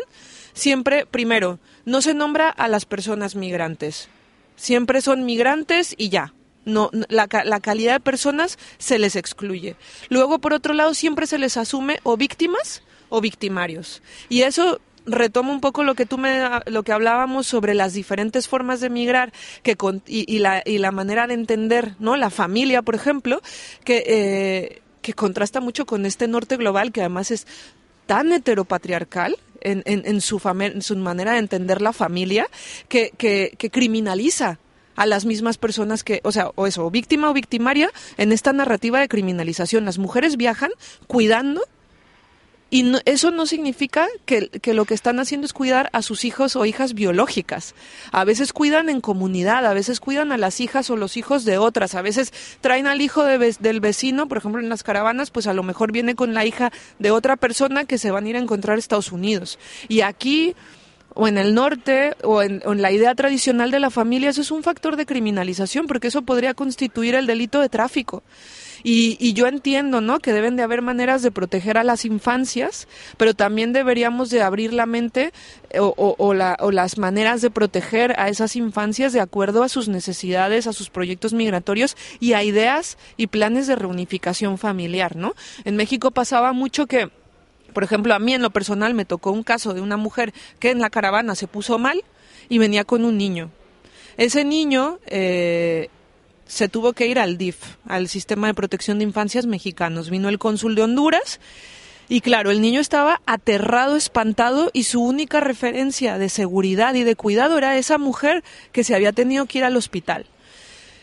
siempre 0.52 1.06
primero 1.06 1.58
no 1.84 2.02
se 2.02 2.14
nombra 2.14 2.48
a 2.50 2.68
las 2.68 2.84
personas 2.84 3.34
migrantes. 3.34 4.08
Siempre 4.56 5.00
son 5.00 5.24
migrantes 5.24 5.94
y 5.96 6.08
ya. 6.08 6.34
No, 6.64 6.90
la, 6.92 7.28
la, 7.44 7.60
calidad 7.60 7.94
de 7.94 8.00
personas 8.00 8.58
se 8.76 8.98
les 8.98 9.16
excluye. 9.16 9.76
Luego, 10.10 10.38
por 10.38 10.52
otro 10.52 10.74
lado, 10.74 10.92
siempre 10.92 11.26
se 11.26 11.38
les 11.38 11.56
asume 11.56 11.98
o 12.02 12.18
víctimas 12.18 12.82
o 13.08 13.22
victimarios. 13.22 14.02
Y 14.28 14.42
eso 14.42 14.78
retomo 15.10 15.52
un 15.52 15.60
poco 15.60 15.82
lo 15.82 15.94
que 15.94 16.06
tú 16.06 16.18
me 16.18 16.40
lo 16.66 16.82
que 16.82 16.92
hablábamos 16.92 17.46
sobre 17.46 17.74
las 17.74 17.94
diferentes 17.94 18.48
formas 18.48 18.80
de 18.80 18.90
migrar 18.90 19.32
que 19.62 19.76
con, 19.76 20.02
y, 20.06 20.38
la, 20.38 20.62
y 20.64 20.78
la 20.78 20.92
manera 20.92 21.26
de 21.26 21.34
entender 21.34 21.94
no 21.98 22.16
la 22.16 22.30
familia 22.30 22.82
por 22.82 22.94
ejemplo 22.94 23.40
que 23.84 24.04
eh, 24.06 24.82
que 25.02 25.14
contrasta 25.14 25.60
mucho 25.60 25.86
con 25.86 26.06
este 26.06 26.28
norte 26.28 26.56
global 26.56 26.92
que 26.92 27.00
además 27.00 27.30
es 27.30 27.46
tan 28.06 28.32
heteropatriarcal 28.32 29.36
en, 29.60 29.82
en, 29.84 30.20
su, 30.20 30.40
en 30.60 30.82
su 30.82 30.96
manera 30.96 31.32
de 31.32 31.38
entender 31.38 31.82
la 31.82 31.92
familia 31.92 32.48
que, 32.88 33.12
que, 33.16 33.54
que 33.58 33.70
criminaliza 33.70 34.58
a 34.96 35.06
las 35.06 35.24
mismas 35.24 35.58
personas 35.58 36.02
que, 36.02 36.20
o 36.24 36.32
sea, 36.32 36.50
o 36.56 36.66
eso, 36.66 36.90
víctima 36.90 37.30
o 37.30 37.32
victimaria 37.32 37.90
en 38.16 38.32
esta 38.32 38.52
narrativa 38.52 38.98
de 38.98 39.08
criminalización. 39.08 39.84
Las 39.84 39.98
mujeres 39.98 40.36
viajan 40.36 40.72
cuidando 41.06 41.62
y 42.70 42.82
no, 42.82 42.98
eso 43.06 43.30
no 43.30 43.46
significa 43.46 44.06
que, 44.26 44.50
lo 44.74 44.84
que 44.84 44.94
están 44.94 45.18
haciendo 45.20 45.46
es 45.46 45.52
cuidar 45.52 45.88
a 45.92 46.02
sus 46.02 46.24
hijos 46.24 46.54
o 46.54 46.66
hijas 46.66 46.92
biológicas. 46.92 47.74
A 48.12 48.24
veces 48.24 48.52
cuidan 48.52 48.88
en 48.90 49.00
comunidad, 49.00 49.64
a 49.64 49.72
veces 49.72 50.00
cuidan 50.00 50.32
a 50.32 50.36
las 50.36 50.60
hijas 50.60 50.90
o 50.90 50.96
los 50.96 51.16
hijos 51.16 51.44
de 51.44 51.56
otras, 51.56 51.94
a 51.94 52.02
veces 52.02 52.32
traen 52.60 52.86
al 52.86 53.00
hijo 53.00 53.24
de, 53.24 53.56
del 53.58 53.80
vecino, 53.80 54.28
por 54.28 54.38
ejemplo 54.38 54.60
en 54.60 54.68
las 54.68 54.82
caravanas, 54.82 55.30
pues 55.30 55.46
a 55.46 55.54
lo 55.54 55.62
mejor 55.62 55.92
viene 55.92 56.14
con 56.14 56.34
la 56.34 56.44
hija 56.44 56.70
de 56.98 57.10
otra 57.10 57.36
persona 57.36 57.86
que 57.86 57.96
se 57.96 58.10
van 58.10 58.26
a 58.26 58.28
ir 58.28 58.36
a 58.36 58.40
encontrar 58.40 58.76
a 58.76 58.80
Estados 58.80 59.12
Unidos. 59.12 59.58
Y 59.88 60.02
aquí 60.02 60.54
o 61.20 61.26
en 61.26 61.36
el 61.36 61.52
norte 61.52 62.14
o 62.22 62.42
en, 62.42 62.62
la 62.80 62.92
idea 62.92 63.12
tradicional 63.16 63.72
de 63.72 63.80
la 63.80 63.90
familia, 63.90 64.30
eso 64.30 64.40
es 64.40 64.52
un 64.52 64.62
factor 64.62 64.94
de 64.94 65.04
criminalización 65.04 65.88
porque 65.88 66.06
eso 66.06 66.22
podría 66.22 66.54
constituir 66.54 67.16
el 67.16 67.26
delito 67.26 67.60
de 67.60 67.68
tráfico. 67.68 68.22
Y, 68.84 69.16
y, 69.18 69.32
yo 69.32 69.48
entiendo, 69.48 70.00
¿no? 70.00 70.20
Que 70.20 70.32
deben 70.32 70.54
de 70.54 70.62
haber 70.62 70.80
maneras 70.80 71.22
de 71.22 71.32
proteger 71.32 71.76
a 71.76 71.82
las 71.82 72.04
infancias, 72.04 72.86
pero 73.16 73.34
también 73.34 73.72
deberíamos 73.72 74.30
de 74.30 74.42
abrir 74.42 74.72
la 74.72 74.86
mente 74.86 75.32
o, 75.76 75.92
o, 75.96 76.14
o, 76.18 76.34
la, 76.34 76.56
o 76.60 76.70
las 76.70 76.96
maneras 76.96 77.42
de 77.42 77.50
proteger 77.50 78.14
a 78.20 78.28
esas 78.28 78.54
infancias 78.54 79.12
de 79.12 79.18
acuerdo 79.20 79.64
a 79.64 79.68
sus 79.68 79.88
necesidades, 79.88 80.68
a 80.68 80.72
sus 80.72 80.88
proyectos 80.88 81.34
migratorios 81.34 81.96
y 82.20 82.34
a 82.34 82.44
ideas 82.44 82.96
y 83.16 83.26
planes 83.26 83.66
de 83.66 83.74
reunificación 83.74 84.56
familiar, 84.56 85.16
¿no? 85.16 85.34
En 85.64 85.74
México 85.74 86.12
pasaba 86.12 86.52
mucho 86.52 86.86
que 86.86 87.10
por 87.72 87.84
ejemplo, 87.84 88.14
a 88.14 88.18
mí 88.18 88.34
en 88.34 88.42
lo 88.42 88.50
personal 88.50 88.94
me 88.94 89.04
tocó 89.04 89.30
un 89.30 89.42
caso 89.42 89.74
de 89.74 89.80
una 89.80 89.96
mujer 89.96 90.32
que 90.58 90.70
en 90.70 90.80
la 90.80 90.90
caravana 90.90 91.34
se 91.34 91.46
puso 91.46 91.78
mal 91.78 92.02
y 92.48 92.58
venía 92.58 92.84
con 92.84 93.04
un 93.04 93.16
niño. 93.16 93.50
Ese 94.16 94.44
niño 94.44 94.98
eh, 95.06 95.90
se 96.46 96.68
tuvo 96.68 96.92
que 96.92 97.06
ir 97.06 97.18
al 97.18 97.38
DIF, 97.38 97.76
al 97.86 98.08
Sistema 98.08 98.48
de 98.48 98.54
Protección 98.54 98.98
de 98.98 99.04
Infancias 99.04 99.46
Mexicanos. 99.46 100.10
Vino 100.10 100.28
el 100.28 100.38
cónsul 100.38 100.74
de 100.74 100.82
Honduras 100.82 101.40
y 102.08 102.22
claro, 102.22 102.50
el 102.50 102.62
niño 102.62 102.80
estaba 102.80 103.20
aterrado, 103.26 103.94
espantado 103.96 104.70
y 104.72 104.84
su 104.84 105.02
única 105.02 105.40
referencia 105.40 106.16
de 106.16 106.30
seguridad 106.30 106.94
y 106.94 107.04
de 107.04 107.16
cuidado 107.16 107.58
era 107.58 107.76
esa 107.76 107.98
mujer 107.98 108.42
que 108.72 108.82
se 108.82 108.94
había 108.94 109.12
tenido 109.12 109.44
que 109.44 109.58
ir 109.58 109.64
al 109.64 109.76
hospital. 109.76 110.26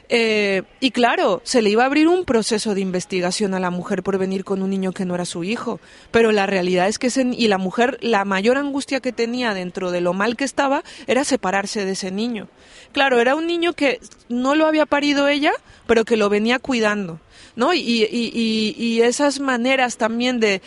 Eh, 0.09 0.63
y 0.79 0.91
claro, 0.91 1.41
se 1.43 1.61
le 1.61 1.69
iba 1.69 1.83
a 1.83 1.87
abrir 1.87 2.07
un 2.07 2.25
proceso 2.25 2.75
de 2.75 2.81
investigación 2.81 3.53
a 3.53 3.59
la 3.59 3.69
mujer 3.69 4.03
por 4.03 4.17
venir 4.17 4.43
con 4.43 4.61
un 4.61 4.69
niño 4.69 4.91
que 4.91 5.05
no 5.05 5.15
era 5.15 5.25
su 5.25 5.43
hijo. 5.43 5.79
Pero 6.11 6.31
la 6.31 6.45
realidad 6.45 6.87
es 6.87 6.99
que 6.99 7.07
ese, 7.07 7.23
y 7.23 7.47
la 7.47 7.57
mujer, 7.57 7.97
la 8.01 8.25
mayor 8.25 8.57
angustia 8.57 8.99
que 8.99 9.11
tenía 9.11 9.53
dentro 9.53 9.91
de 9.91 10.01
lo 10.01 10.13
mal 10.13 10.35
que 10.35 10.43
estaba 10.43 10.83
era 11.07 11.23
separarse 11.23 11.85
de 11.85 11.93
ese 11.93 12.11
niño. 12.11 12.47
Claro, 12.91 13.19
era 13.19 13.35
un 13.35 13.47
niño 13.47 13.73
que 13.73 13.99
no 14.29 14.55
lo 14.55 14.67
había 14.67 14.85
parido 14.85 15.27
ella, 15.27 15.53
pero 15.87 16.05
que 16.05 16.17
lo 16.17 16.29
venía 16.29 16.59
cuidando. 16.59 17.19
¿No? 17.55 17.73
Y, 17.73 17.79
y, 17.79 18.31
y, 18.33 18.75
y 18.77 19.01
esas 19.01 19.39
maneras 19.39 19.97
también 19.97 20.41
de 20.41 20.61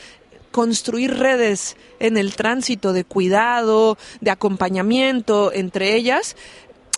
construir 0.51 1.15
redes 1.19 1.77
en 2.01 2.17
el 2.17 2.35
tránsito 2.35 2.95
de 2.95 3.05
cuidado, 3.05 3.99
de 4.23 4.31
acompañamiento 4.31 5.53
entre 5.53 5.95
ellas, 5.95 6.35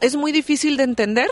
es 0.00 0.16
muy 0.16 0.32
difícil 0.32 0.76
de 0.76 0.84
entender 0.84 1.30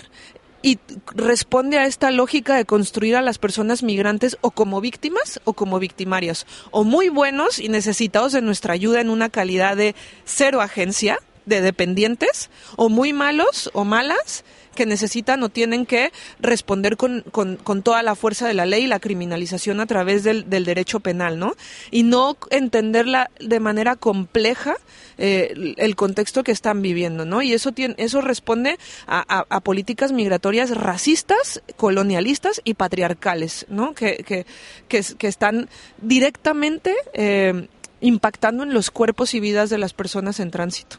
y 0.62 0.78
responde 1.14 1.78
a 1.78 1.86
esta 1.86 2.10
lógica 2.10 2.56
de 2.56 2.64
construir 2.64 3.16
a 3.16 3.22
las 3.22 3.38
personas 3.38 3.82
migrantes 3.82 4.36
o 4.40 4.50
como 4.50 4.80
víctimas 4.80 5.40
o 5.44 5.52
como 5.52 5.78
victimarias, 5.78 6.46
o 6.70 6.84
muy 6.84 7.08
buenos 7.08 7.58
y 7.58 7.68
necesitados 7.68 8.32
de 8.32 8.42
nuestra 8.42 8.74
ayuda 8.74 9.00
en 9.00 9.10
una 9.10 9.28
calidad 9.28 9.76
de 9.76 9.94
cero 10.24 10.60
agencia, 10.60 11.18
de 11.48 11.60
dependientes, 11.60 12.50
o 12.76 12.88
muy 12.88 13.12
malos 13.12 13.70
o 13.72 13.84
malas 13.84 14.44
que 14.78 14.86
necesitan 14.86 15.42
o 15.42 15.48
tienen 15.48 15.86
que 15.86 16.12
responder 16.38 16.96
con, 16.96 17.22
con, 17.32 17.82
toda 17.82 18.04
la 18.04 18.14
fuerza 18.14 18.46
de 18.46 18.54
la 18.54 18.64
ley 18.64 18.84
y 18.84 18.86
la 18.86 19.00
criminalización 19.00 19.80
a 19.80 19.86
través 19.86 20.22
del, 20.22 20.48
del 20.48 20.64
derecho 20.64 21.00
penal, 21.00 21.40
¿no? 21.40 21.56
Y 21.90 22.04
no 22.04 22.36
entenderla 22.50 23.28
de 23.40 23.58
manera 23.58 23.96
compleja 23.96 24.76
eh, 25.18 25.74
el 25.78 25.96
contexto 25.96 26.44
que 26.44 26.52
están 26.52 26.80
viviendo, 26.80 27.24
¿no? 27.24 27.42
Y 27.42 27.54
eso 27.54 27.72
tiene, 27.72 27.96
eso 27.98 28.20
responde 28.20 28.78
a, 29.08 29.60
políticas 29.64 30.12
migratorias 30.12 30.70
racistas, 30.70 31.60
colonialistas 31.76 32.60
y 32.62 32.74
patriarcales, 32.74 33.66
¿no? 33.68 33.94
Que, 33.94 34.18
que, 34.18 34.46
que, 34.86 35.02
que 35.18 35.26
están 35.26 35.68
directamente 36.00 36.94
eh, 37.14 37.66
impactando 38.00 38.62
en 38.62 38.72
los 38.72 38.92
cuerpos 38.92 39.34
y 39.34 39.40
vidas 39.40 39.70
de 39.70 39.78
las 39.78 39.92
personas 39.92 40.38
en 40.38 40.52
tránsito. 40.52 40.98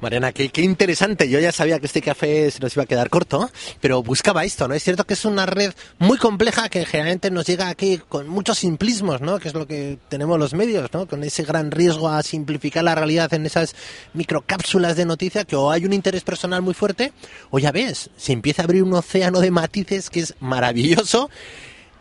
Mariana, 0.00 0.32
qué, 0.32 0.50
qué, 0.50 0.62
interesante. 0.62 1.28
Yo 1.28 1.38
ya 1.40 1.52
sabía 1.52 1.78
que 1.78 1.86
este 1.86 2.02
café 2.02 2.50
se 2.50 2.60
nos 2.60 2.74
iba 2.76 2.82
a 2.82 2.86
quedar 2.86 3.08
corto, 3.08 3.50
pero 3.80 4.02
buscaba 4.02 4.44
esto, 4.44 4.68
¿no? 4.68 4.74
Es 4.74 4.82
cierto 4.82 5.04
que 5.04 5.14
es 5.14 5.24
una 5.24 5.46
red 5.46 5.72
muy 5.98 6.18
compleja 6.18 6.68
que 6.68 6.84
generalmente 6.84 7.30
nos 7.30 7.46
llega 7.46 7.68
aquí 7.68 8.00
con 8.08 8.28
muchos 8.28 8.58
simplismos, 8.58 9.22
¿no? 9.22 9.38
Que 9.38 9.48
es 9.48 9.54
lo 9.54 9.66
que 9.66 9.98
tenemos 10.08 10.38
los 10.38 10.52
medios, 10.52 10.92
¿no? 10.92 11.06
Con 11.06 11.24
ese 11.24 11.44
gran 11.44 11.70
riesgo 11.70 12.08
a 12.08 12.22
simplificar 12.22 12.84
la 12.84 12.94
realidad 12.94 13.32
en 13.32 13.46
esas 13.46 13.74
microcápsulas 14.12 14.96
de 14.96 15.06
noticia 15.06 15.44
que 15.44 15.56
o 15.56 15.70
hay 15.70 15.86
un 15.86 15.94
interés 15.94 16.22
personal 16.24 16.60
muy 16.60 16.74
fuerte 16.74 17.12
o 17.50 17.58
ya 17.58 17.72
ves, 17.72 18.10
se 18.16 18.32
empieza 18.32 18.62
a 18.62 18.64
abrir 18.64 18.82
un 18.82 18.92
océano 18.92 19.40
de 19.40 19.50
matices 19.50 20.10
que 20.10 20.20
es 20.20 20.34
maravilloso 20.40 21.30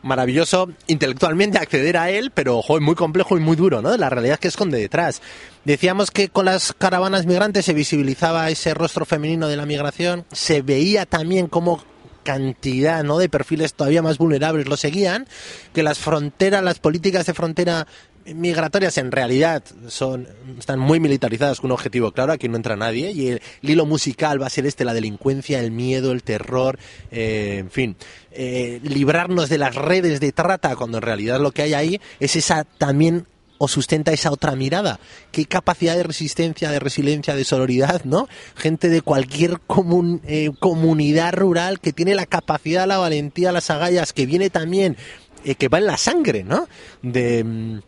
maravilloso 0.05 0.69
intelectualmente 0.87 1.57
acceder 1.57 1.97
a 1.97 2.09
él, 2.11 2.31
pero 2.31 2.61
muy 2.79 2.95
complejo 2.95 3.37
y 3.37 3.41
muy 3.41 3.55
duro, 3.55 3.81
¿no? 3.81 3.97
La 3.97 4.09
realidad 4.09 4.39
que 4.39 4.47
esconde 4.47 4.77
detrás. 4.77 5.21
Decíamos 5.65 6.11
que 6.11 6.29
con 6.29 6.45
las 6.45 6.73
caravanas 6.73 7.25
migrantes 7.25 7.65
se 7.65 7.73
visibilizaba 7.73 8.49
ese 8.49 8.73
rostro 8.75 9.05
femenino 9.05 9.47
de 9.47 9.57
la 9.57 9.65
migración, 9.65 10.25
se 10.31 10.61
veía 10.61 11.05
también 11.05 11.47
como 11.47 11.83
cantidad 12.23 13.03
¿no? 13.03 13.19
de 13.19 13.29
perfiles 13.29 13.75
todavía 13.75 14.01
más 14.01 14.17
vulnerables 14.17 14.67
lo 14.67 14.77
seguían, 14.77 15.27
que 15.73 15.83
las 15.83 15.99
fronteras, 15.99 16.63
las 16.63 16.79
políticas 16.79 17.25
de 17.25 17.33
frontera 17.33 17.87
migratorias 18.33 18.97
en 18.97 19.11
realidad 19.11 19.63
son 19.88 20.27
están 20.57 20.79
muy 20.79 20.99
militarizadas 20.99 21.59
con 21.59 21.69
un 21.69 21.73
objetivo 21.73 22.11
claro, 22.11 22.33
aquí 22.33 22.47
no 22.47 22.57
entra 22.57 22.75
nadie 22.75 23.11
y 23.11 23.27
el, 23.29 23.41
hilo 23.61 23.85
musical 23.85 24.41
va 24.41 24.47
a 24.47 24.49
ser 24.49 24.65
este, 24.65 24.85
la 24.85 24.93
delincuencia, 24.93 25.59
el 25.59 25.71
miedo, 25.71 26.11
el 26.11 26.23
terror, 26.23 26.79
eh, 27.11 27.57
en 27.59 27.69
fin, 27.69 27.95
eh, 28.31 28.79
librarnos 28.83 29.49
de 29.49 29.57
las 29.57 29.75
redes 29.75 30.19
de 30.19 30.31
trata 30.31 30.75
cuando 30.75 30.97
en 30.97 31.03
realidad 31.03 31.39
lo 31.39 31.51
que 31.51 31.63
hay 31.63 31.73
ahí 31.73 32.01
es 32.19 32.35
esa 32.35 32.63
también 32.63 33.27
o 33.57 33.67
sustenta 33.67 34.11
esa 34.11 34.31
otra 34.31 34.55
mirada. 34.55 34.99
Qué 35.31 35.45
capacidad 35.45 35.95
de 35.95 36.03
resistencia, 36.03 36.69
de 36.71 36.79
resiliencia, 36.79 37.35
de 37.35 37.43
sororidad, 37.43 38.03
¿no? 38.03 38.27
Gente 38.55 38.89
de 38.89 39.01
cualquier 39.01 39.59
comun, 39.61 40.21
eh, 40.25 40.51
comunidad 40.59 41.33
rural 41.33 41.79
que 41.79 41.93
tiene 41.93 42.15
la 42.15 42.25
capacidad, 42.25 42.88
la 42.88 42.97
valentía, 42.97 43.51
las 43.51 43.69
agallas, 43.69 44.13
que 44.13 44.25
viene 44.25 44.49
también, 44.49 44.97
eh, 45.43 45.55
que 45.55 45.69
va 45.69 45.77
en 45.77 45.85
la 45.85 45.97
sangre, 45.97 46.43
¿no? 46.43 46.67
De 47.01 47.43
mm, 47.43 47.79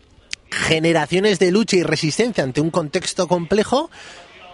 generaciones 0.52 1.40
de 1.40 1.52
lucha 1.52 1.78
y 1.78 1.84
resistencia 1.84 2.44
ante 2.44 2.62
un 2.62 2.72
contexto 2.72 3.28
complejo 3.28 3.90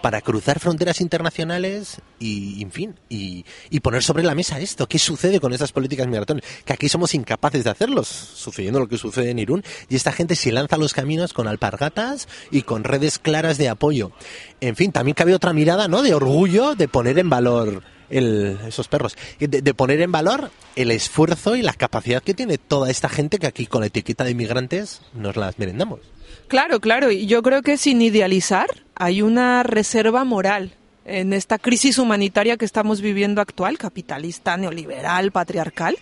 para 0.04 0.20
cruzar 0.20 0.60
fronteras 0.60 1.00
internacionales 1.00 2.02
y, 2.18 2.62
en 2.62 2.70
fin, 2.70 2.94
y, 3.08 3.42
poner 3.80 4.02
sobre 4.02 4.22
la 4.22 4.34
mesa 4.34 4.60
esto. 4.60 4.86
¿Qué 4.86 4.98
sucede 4.98 5.40
con 5.40 5.54
estas 5.54 5.72
políticas 5.72 6.06
migratorias? 6.06 6.46
Que 6.66 6.74
aquí 6.74 6.90
somos 6.90 7.14
incapaces 7.14 7.64
de 7.64 7.70
hacerlos, 7.70 8.06
sucediendo 8.06 8.80
lo 8.80 8.86
que 8.86 8.98
sucede 8.98 9.30
en 9.30 9.38
Irún, 9.38 9.64
y 9.88 9.96
esta 9.96 10.12
gente 10.12 10.36
se 10.36 10.52
lanza 10.52 10.76
a 10.76 10.78
los 10.78 10.92
caminos 10.92 11.32
con 11.32 11.48
alpargatas 11.48 12.28
y 12.50 12.62
con 12.62 12.84
redes 12.84 13.18
claras 13.18 13.56
de 13.56 13.70
apoyo. 13.70 14.12
En 14.60 14.76
fin, 14.76 14.92
también 14.92 15.14
cabe 15.14 15.34
otra 15.34 15.54
mirada, 15.54 15.88
¿no? 15.88 16.02
De 16.02 16.12
orgullo 16.12 16.74
de 16.74 16.86
poner 16.86 17.18
en 17.18 17.30
valor 17.30 17.82
esos 18.10 18.88
perros, 18.88 19.16
de, 19.38 19.74
poner 19.74 20.00
en 20.00 20.12
valor 20.12 20.50
el 20.76 20.90
esfuerzo 20.90 21.56
y 21.56 21.62
la 21.62 21.72
capacidad 21.72 22.22
que 22.22 22.34
tiene 22.34 22.58
toda 22.58 22.90
esta 22.90 23.08
gente 23.08 23.38
que 23.38 23.46
aquí 23.46 23.66
con 23.66 23.80
la 23.80 23.86
etiqueta 23.86 24.24
de 24.24 24.32
inmigrantes 24.32 25.00
nos 25.14 25.36
las 25.36 25.58
merendamos. 25.58 26.00
Claro, 26.48 26.80
claro, 26.80 27.10
y 27.10 27.26
yo 27.26 27.42
creo 27.42 27.62
que 27.62 27.76
sin 27.76 28.02
idealizar 28.02 28.66
hay 28.94 29.22
una 29.22 29.62
reserva 29.62 30.24
moral 30.24 30.74
en 31.04 31.32
esta 31.32 31.58
crisis 31.58 31.98
humanitaria 31.98 32.56
que 32.56 32.64
estamos 32.64 33.00
viviendo 33.00 33.40
actual, 33.40 33.78
capitalista, 33.78 34.56
neoliberal, 34.56 35.32
patriarcal, 35.32 35.96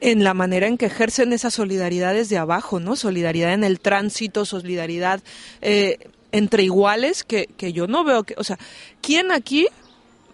en 0.00 0.22
la 0.22 0.34
manera 0.34 0.66
en 0.66 0.78
que 0.78 0.86
ejercen 0.86 1.32
esas 1.32 1.54
solidaridades 1.54 2.28
de 2.28 2.38
abajo, 2.38 2.78
¿no? 2.78 2.94
Solidaridad 2.94 3.52
en 3.52 3.64
el 3.64 3.80
tránsito, 3.80 4.44
solidaridad 4.44 5.20
eh, 5.60 5.98
entre 6.30 6.62
iguales, 6.62 7.24
que, 7.24 7.48
que 7.56 7.72
yo 7.72 7.86
no 7.86 8.04
veo 8.04 8.22
que, 8.22 8.34
o 8.36 8.44
sea, 8.44 8.58
¿quién 9.00 9.32
aquí 9.32 9.66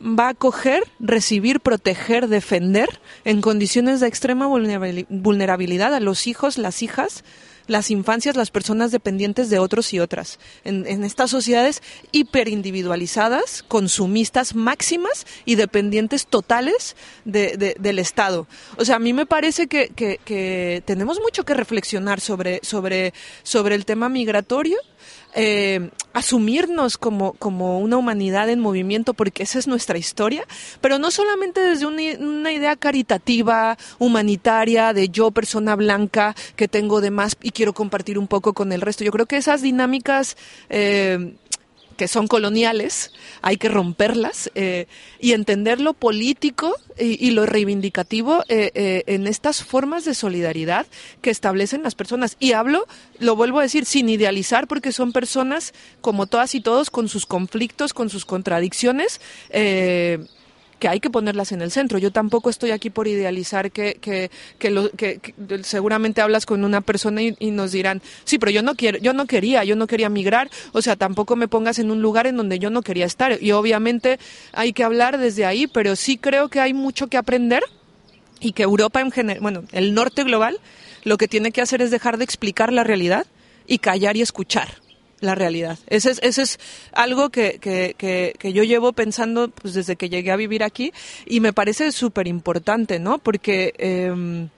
va 0.04 0.26
a 0.26 0.30
acoger, 0.30 0.84
recibir, 1.00 1.60
proteger, 1.60 2.28
defender 2.28 3.00
en 3.24 3.40
condiciones 3.40 4.00
de 4.00 4.06
extrema 4.06 4.46
vulnerabilidad 4.46 5.94
a 5.94 6.00
los 6.00 6.26
hijos, 6.26 6.58
las 6.58 6.82
hijas, 6.82 7.24
las 7.66 7.90
infancias, 7.90 8.36
las 8.36 8.50
personas 8.50 8.92
dependientes 8.92 9.48
de 9.48 9.58
otros 9.58 9.94
y 9.94 10.00
otras. 10.00 10.38
En, 10.64 11.04
estas 11.04 11.30
sociedades 11.30 11.82
hiperindividualizadas, 12.12 13.62
consumistas 13.66 14.54
máximas 14.54 15.26
y 15.46 15.54
dependientes 15.54 16.26
totales 16.26 16.96
del 17.24 17.98
Estado. 17.98 18.46
O 18.76 18.84
sea, 18.84 18.96
a 18.96 19.00
mí 19.00 19.14
me 19.14 19.24
parece 19.24 19.66
que, 19.66 19.88
que 19.88 20.82
tenemos 20.84 21.18
mucho 21.20 21.44
que 21.44 21.54
reflexionar 21.54 22.20
sobre, 22.20 22.60
sobre, 22.62 23.14
sobre 23.42 23.74
el 23.74 23.86
tema 23.86 24.10
migratorio 24.10 24.76
eh, 25.34 25.90
asumirnos 26.12 26.96
como, 26.96 27.32
como 27.34 27.80
una 27.80 27.96
humanidad 27.96 28.48
en 28.48 28.60
movimiento, 28.60 29.14
porque 29.14 29.42
esa 29.42 29.58
es 29.58 29.66
nuestra 29.66 29.98
historia, 29.98 30.46
pero 30.80 30.98
no 30.98 31.10
solamente 31.10 31.60
desde 31.60 31.86
una, 31.86 32.52
idea 32.52 32.76
caritativa, 32.76 33.76
humanitaria, 33.98 34.92
de 34.92 35.08
yo, 35.08 35.32
persona 35.32 35.74
blanca, 35.74 36.36
que 36.54 36.68
tengo 36.68 37.00
de 37.00 37.10
más 37.10 37.36
y 37.42 37.50
quiero 37.50 37.72
compartir 37.72 38.18
un 38.18 38.28
poco 38.28 38.52
con 38.52 38.72
el 38.72 38.80
resto. 38.80 39.02
Yo 39.02 39.10
creo 39.10 39.26
que 39.26 39.36
esas 39.36 39.60
dinámicas 39.60 40.36
eh, 40.70 41.34
que 41.94 42.08
son 42.08 42.26
coloniales, 42.26 43.12
hay 43.42 43.56
que 43.56 43.68
romperlas 43.68 44.50
eh, 44.54 44.86
y 45.20 45.32
entender 45.32 45.80
lo 45.80 45.94
político 45.94 46.74
y, 46.98 47.30
lo 47.30 47.46
reivindicativo 47.46 48.44
eh, 48.48 48.70
eh, 48.74 49.04
en 49.06 49.26
estas 49.26 49.64
formas 49.64 50.04
de 50.04 50.14
solidaridad 50.14 50.86
que 51.22 51.30
establecen 51.30 51.82
las 51.82 51.94
personas. 51.94 52.36
Y 52.38 52.52
hablo, 52.52 52.86
lo 53.18 53.34
vuelvo 53.36 53.58
a 53.58 53.62
decir, 53.62 53.84
sin 53.84 54.08
idealizar, 54.08 54.66
porque 54.68 54.92
son 54.92 55.12
personas 55.12 55.72
como 56.00 56.26
todas 56.26 56.54
y 56.54 56.60
todos, 56.60 56.90
con 56.90 57.08
sus 57.08 57.26
conflictos, 57.26 57.94
con 57.94 58.10
sus 58.10 58.24
contradicciones 58.24 59.20
que 60.78 60.88
hay 60.88 61.00
que 61.00 61.10
ponerlas 61.10 61.52
en 61.52 61.62
el 61.62 61.70
centro. 61.70 61.98
Yo 61.98 62.10
tampoco 62.10 62.50
estoy 62.50 62.70
aquí 62.70 62.90
por 62.90 63.08
idealizar 63.08 63.70
que, 63.70 63.94
que, 63.94 64.30
que, 64.58 64.70
lo, 64.70 64.90
que, 64.90 65.20
seguramente 65.62 66.20
hablas 66.20 66.46
con 66.46 66.64
una 66.64 66.80
persona 66.80 67.22
y, 67.22 67.50
nos 67.50 67.72
dirán, 67.72 68.02
sí, 68.24 68.38
pero 68.38 68.50
yo 68.50 68.62
no 68.62 68.74
quiero, 68.74 68.98
yo 68.98 69.12
no 69.12 69.26
quería, 69.26 69.64
yo 69.64 69.76
no 69.76 69.86
quería 69.86 70.08
migrar, 70.08 70.50
o 70.72 70.82
sea, 70.82 70.96
tampoco 70.96 71.36
me 71.36 71.48
pongas 71.48 71.78
en 71.78 71.90
un 71.90 72.02
lugar 72.02 72.26
en 72.26 72.36
donde 72.36 72.58
yo 72.58 72.70
no 72.70 72.82
quería 72.82 73.06
estar. 73.06 73.42
Y 73.42 73.52
obviamente 73.52 74.18
hay 74.52 74.72
que 74.72 74.84
hablar 74.84 75.18
desde 75.18 75.46
ahí, 75.46 75.66
pero 75.66 75.96
sí 75.96 76.16
creo 76.18 76.48
que 76.48 76.60
hay 76.60 76.74
mucho 76.74 77.06
que 77.06 77.16
aprender 77.16 77.62
y 78.40 78.52
que 78.52 78.62
Europa 78.62 79.00
en 79.00 79.10
general, 79.10 79.40
bueno, 79.40 79.64
el 79.72 79.94
norte 79.94 80.24
global, 80.24 80.58
lo 81.04 81.18
que 81.18 81.28
tiene 81.28 81.52
que 81.52 81.60
hacer 81.60 81.82
es 81.82 81.90
dejar 81.90 82.18
de 82.18 82.24
explicar 82.24 82.72
la 82.72 82.84
realidad 82.84 83.26
y 83.66 83.78
callar 83.78 84.16
y 84.16 84.22
escuchar 84.22 84.83
la 85.24 85.34
realidad. 85.34 85.78
Ese 85.86 86.10
es, 86.10 86.20
ese 86.22 86.42
es 86.42 86.58
algo 86.92 87.30
que, 87.30 87.58
que, 87.58 87.94
que, 88.38 88.52
yo 88.52 88.62
llevo 88.62 88.92
pensando 88.92 89.48
pues, 89.48 89.74
desde 89.74 89.96
que 89.96 90.08
llegué 90.08 90.30
a 90.30 90.36
vivir 90.36 90.62
aquí 90.62 90.92
y 91.26 91.40
me 91.40 91.52
parece 91.52 91.90
súper 91.92 92.28
importante, 92.28 92.98
¿no? 92.98 93.18
Porque, 93.18 93.74
eh, 93.78 94.48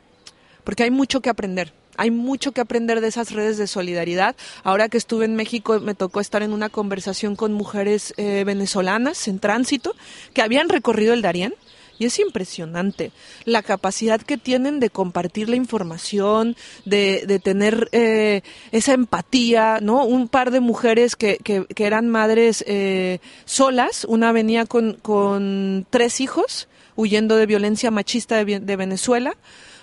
porque 0.65 0.83
hay 0.83 0.91
mucho 0.91 1.21
que 1.21 1.31
aprender. 1.31 1.73
Hay 1.97 2.11
mucho 2.11 2.53
que 2.53 2.61
aprender 2.61 3.01
de 3.01 3.09
esas 3.09 3.33
redes 3.33 3.57
de 3.57 3.67
solidaridad. 3.67 4.37
Ahora 4.65 4.89
que 4.89 4.99
estuve 4.99 5.25
en 5.25 5.35
México 5.35 5.81
me 5.81 5.95
tocó 5.95 6.21
estar 6.21 6.43
en 6.43 6.53
una 6.53 6.69
conversación 6.69 7.37
con 7.37 7.53
mujeres 7.53 8.13
eh, 8.17 8.45
venezolanas 8.45 9.29
en 9.29 9.39
tránsito 9.39 9.95
que 10.35 10.43
habían 10.43 10.69
recorrido 10.69 11.15
el 11.15 11.23
Darién 11.23 11.55
y 11.99 12.07
es 12.07 12.19
impresionante 12.19 13.13
la 13.45 13.63
capacidad 13.63 14.21
que 14.21 14.37
tienen 14.39 14.81
de 14.81 14.91
compartir 14.91 15.49
la 15.49 15.57
información, 15.57 16.57
de, 16.85 17.25
de 17.27 17.39
tener 17.39 17.89
eh, 17.93 18.43
esa 18.73 18.93
empatía, 18.93 19.79
¿no? 19.81 20.05
Un 20.05 20.29
par 20.29 20.51
de 20.51 20.61
mujeres 20.61 21.17
que, 21.17 21.39
que, 21.39 21.67
eran 21.85 22.09
madres 22.09 22.65
eh, 22.67 23.21
solas, 23.45 24.05
una 24.05 24.33
venía 24.33 24.67
con, 24.67 24.95
con 24.95 25.87
tres 25.91 26.21
hijos 26.21 26.69
huyendo 26.97 27.37
de 27.37 27.47
violencia 27.47 27.91
machista 27.91 28.45
de 28.45 28.77
Venezuela, 28.77 29.37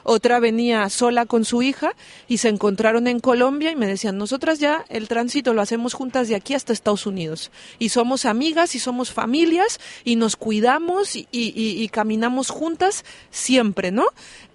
otra 0.03 0.39
venía 0.39 0.89
sola 0.89 1.25
con 1.25 1.45
su 1.45 1.61
hija 1.61 1.95
y 2.27 2.37
se 2.37 2.49
encontraron 2.49 3.07
en 3.07 3.19
Colombia 3.19 3.71
y 3.71 3.75
me 3.75 3.87
decían, 3.87 4.17
nosotras 4.17 4.59
ya 4.59 4.85
el 4.89 5.07
tránsito 5.07 5.53
lo 5.53 5.61
hacemos 5.61 5.93
juntas 5.93 6.27
de 6.27 6.35
aquí 6.35 6.53
hasta 6.53 6.73
Estados 6.73 7.05
Unidos 7.05 7.51
y 7.79 7.89
somos 7.89 8.25
amigas 8.25 8.75
y 8.75 8.79
somos 8.79 9.11
familias 9.11 9.79
y 10.03 10.15
nos 10.15 10.35
cuidamos 10.35 11.15
y, 11.15 11.89
caminamos 11.91 12.49
juntas 12.49 13.05
siempre, 13.29 13.91
¿no? 13.91 14.05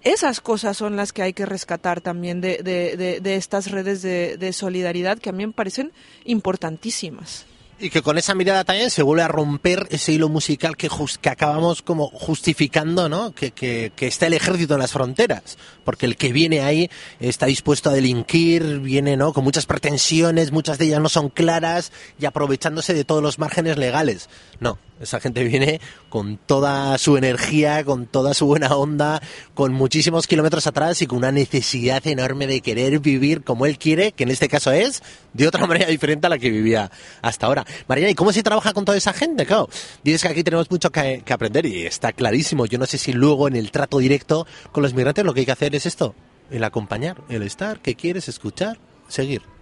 Esas 0.03 0.41
cosas 0.41 0.77
son 0.77 0.97
las 0.97 1.13
que 1.13 1.23
hay 1.23 1.33
que 1.33 1.47
rescatar 1.47 2.01
también 2.01 2.41
de, 2.41 2.59
de 2.63 3.35
estas 3.37 3.71
redes 3.71 4.03
de, 4.03 4.53
solidaridad 4.53 5.19
que 5.19 5.31
a 5.31 5.33
mí 5.33 5.47
me 5.47 5.53
parecen 5.53 5.93
importantísimas. 6.25 7.47
Y 7.81 7.91
que 7.91 8.03
con 8.03 8.19
esa 8.19 8.35
mirada 8.35 8.65
también 8.65 8.91
se 8.91 9.05
vuelve 9.05 9.23
a 9.23 9.29
romper 9.29 9.87
ese 9.91 10.13
hilo 10.13 10.29
musical 10.29 10.77
que, 10.77 10.91
que 11.21 11.29
acabamos 11.29 11.81
como 11.81 12.09
justificando, 12.09 13.09
¿no? 13.09 13.33
Que, 13.33 13.53
que, 13.53 13.93
que, 13.95 14.09
está 14.09 14.27
el 14.27 14.35
ejército 14.35 14.75
en 14.75 14.81
las 14.81 14.93
fronteras. 14.93 15.59
Porque 15.85 16.07
el 16.07 16.17
que 16.17 16.33
viene 16.33 16.63
ahí 16.63 16.91
está 17.21 17.47
dispuesto 17.47 17.91
a 17.91 17.93
delinquir, 17.93 18.81
viene, 18.81 19.17
¿no? 19.17 19.33
Con 19.33 19.45
muchas 19.45 19.67
pretensiones, 19.67 20.51
muchas 20.51 20.79
de 20.79 20.87
ellas 20.87 21.01
no 21.01 21.09
son 21.09 21.29
claras 21.29 21.93
y 22.19 22.27
aprovechándose 22.27 22.95
de 22.95 23.05
todos 23.05 23.23
los 23.23 23.39
márgenes 23.39 23.79
legales. 23.79 24.29
No, 24.59 24.79
esa 25.01 25.21
gente 25.21 25.45
viene 25.45 25.81
con 26.09 26.39
toda 26.39 26.97
su 26.99 27.17
energía, 27.17 27.85
con 27.85 28.07
toda 28.07 28.35
su 28.35 28.47
buena 28.47 28.75
onda, 28.75 29.23
con 29.55 29.73
muchísimos 29.73 30.27
kilómetros 30.27 30.67
atrás 30.67 31.03
y 31.03 31.07
con 31.07 31.19
una 31.19 31.33
necesidad 31.33 32.07
enorme 32.07 32.47
de 32.47 32.61
querer 32.61 32.99
vivir 33.01 33.43
como 33.45 33.67
él 33.67 33.79
quiere, 33.79 34.13
que 34.13 34.25
en 34.25 34.31
este 34.31 34.49
caso 34.49 34.73
es 34.73 35.03
de 35.33 35.47
otra 35.47 35.67
manera 35.69 35.87
diferente 35.87 36.27
a 36.27 36.31
la 36.31 36.39
que 36.39 36.51
vivía 36.51 36.91
hasta 37.23 37.47
ahora. 37.47 37.65
Mariana, 37.87 38.11
¿y 38.11 38.15
cómo 38.15 38.33
se 38.33 38.43
trabaja 38.43 38.73
con 38.73 38.85
toda 38.85 38.99
esa 38.99 39.13
gente? 39.13 39.47
Claro, 39.47 39.69
dices 40.03 40.23
que 40.23 40.29
aquí 40.29 40.45
tenemos 40.45 40.71
mucho 40.71 40.91
que, 40.91 41.23
que 41.25 41.33
aprender 41.33 41.67
y 41.67 41.87
está 41.87 42.13
clarísimo. 42.13 42.67
Yo 42.67 42.79
no 42.79 42.87
sé 42.87 42.99
si 42.99 43.13
luego 43.13 43.49
en 43.49 43.57
el 43.57 43.71
trato 43.71 43.99
directo 43.99 44.47
con 44.73 44.83
los 44.83 44.95
migrantes 44.95 45.25
lo 45.25 45.35
que 45.35 45.41
hay 45.41 45.47
que 45.47 45.53
hacer 45.53 45.75
es 45.75 45.87
esto, 45.87 46.15
el 46.51 46.65
acompañar, 46.65 47.23
el 47.29 47.43
estar, 47.43 47.81
que 47.81 47.95
quieres 47.95 48.29
escuchar, 48.29 48.79
seguir. 49.09 49.58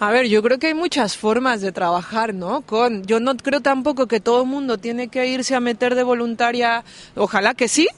A 0.00 0.10
ver, 0.12 0.28
yo 0.28 0.42
creo 0.42 0.58
que 0.58 0.68
hay 0.68 0.74
muchas 0.74 1.16
formas 1.16 1.60
de 1.60 1.72
trabajar, 1.72 2.32
¿no? 2.32 2.60
Con, 2.62 3.04
yo 3.04 3.18
no 3.18 3.36
creo 3.36 3.60
tampoco 3.60 4.06
que 4.06 4.20
todo 4.20 4.44
mundo 4.44 4.78
tiene 4.78 5.08
que 5.08 5.26
irse 5.26 5.56
a 5.56 5.60
meter 5.60 5.96
de 5.96 6.04
voluntaria, 6.04 6.84
ojalá 7.16 7.54
que 7.54 7.68
sí, 7.68 7.88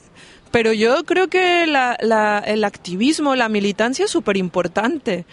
Pero 0.51 0.73
yo 0.73 1.05
creo 1.05 1.29
que 1.29 1.63
el 1.63 2.63
activismo, 2.65 3.35
la 3.37 3.47
militancia 3.49 4.05
es 4.05 4.11
súper 4.11 4.35
importante. 4.35 5.25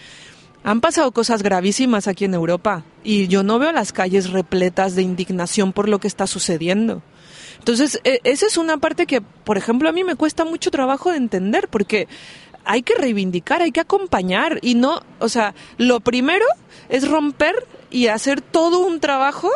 Han 0.63 0.81
pasado 0.81 1.11
cosas 1.11 1.43
gravísimas 1.43 2.07
aquí 2.07 2.25
en 2.25 2.33
Europa 2.33 2.83
y 3.03 3.27
yo 3.27 3.43
no 3.43 3.59
veo 3.59 3.71
las 3.73 3.91
calles 3.91 4.29
repletas 4.31 4.95
de 4.95 5.01
indignación 5.01 5.73
por 5.73 5.89
lo 5.89 5.99
que 5.99 6.07
está 6.07 6.25
sucediendo. 6.27 7.01
Entonces, 7.59 7.99
e- 8.05 8.21
esa 8.23 8.45
es 8.45 8.57
una 8.57 8.77
parte 8.77 9.05
que, 9.05 9.19
por 9.21 9.57
ejemplo, 9.57 9.89
a 9.89 9.91
mí 9.91 10.03
me 10.05 10.15
cuesta 10.15 10.45
mucho 10.45 10.71
trabajo 10.71 11.11
de 11.11 11.17
entender 11.17 11.67
porque 11.69 12.07
hay 12.65 12.81
que 12.83 12.95
reivindicar, 12.95 13.61
hay 13.61 13.71
que 13.71 13.79
acompañar 13.79 14.59
y 14.61 14.75
no, 14.75 15.01
o 15.19 15.29
sea, 15.29 15.53
lo 15.77 15.99
primero 15.99 16.45
es 16.89 17.07
romper 17.07 17.55
y 17.91 18.07
hacer 18.07 18.41
todo 18.41 18.79
un 18.85 18.99
trabajo 18.99 19.49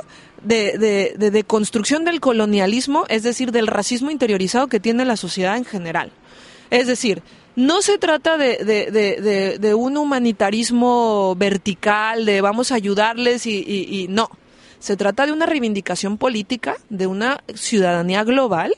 de, 0.43 0.77
de, 0.77 1.13
de, 1.17 1.31
de 1.31 1.43
construcción 1.43 2.03
del 2.05 2.19
colonialismo, 2.19 3.05
es 3.09 3.23
decir, 3.23 3.51
del 3.51 3.67
racismo 3.67 4.11
interiorizado 4.11 4.67
que 4.67 4.79
tiene 4.79 5.05
la 5.05 5.15
sociedad 5.17 5.55
en 5.57 5.65
general. 5.65 6.11
Es 6.69 6.87
decir, 6.87 7.21
no 7.55 7.81
se 7.83 7.97
trata 7.99 8.37
de, 8.37 8.57
de, 8.65 8.89
de, 8.91 9.57
de- 9.59 9.73
un 9.75 9.95
humanitarismo 9.95 11.35
vertical, 11.35 12.25
de 12.25 12.41
vamos 12.41 12.71
a 12.71 12.75
ayudarles 12.75 13.45
y, 13.45 13.57
y- 13.59 14.01
y 14.03 14.07
no. 14.07 14.29
Se 14.79 14.97
trata 14.97 15.25
de 15.25 15.31
una 15.31 15.45
reivindicación 15.45 16.17
política, 16.17 16.77
de 16.89 17.07
una 17.07 17.41
ciudadanía 17.53 18.23
global 18.23 18.75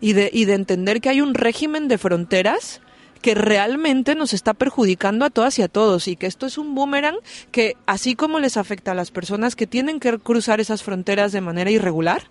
y 0.00 0.12
de, 0.12 0.30
y 0.32 0.44
de 0.44 0.54
entender 0.54 1.00
que 1.00 1.08
hay 1.08 1.20
un 1.20 1.34
régimen 1.34 1.88
de 1.88 1.98
fronteras 1.98 2.80
que 3.20 3.34
realmente 3.34 4.14
nos 4.14 4.32
está 4.32 4.54
perjudicando 4.54 5.24
a 5.24 5.30
todas 5.30 5.58
y 5.58 5.62
a 5.62 5.68
todos 5.68 6.08
y 6.08 6.16
que 6.16 6.26
esto 6.26 6.46
es 6.46 6.58
un 6.58 6.74
boomerang 6.74 7.16
que 7.50 7.76
así 7.86 8.14
como 8.14 8.40
les 8.40 8.56
afecta 8.56 8.92
a 8.92 8.94
las 8.94 9.10
personas 9.10 9.56
que 9.56 9.66
tienen 9.66 10.00
que 10.00 10.18
cruzar 10.18 10.60
esas 10.60 10.82
fronteras 10.82 11.32
de 11.32 11.40
manera 11.40 11.70
irregular, 11.70 12.22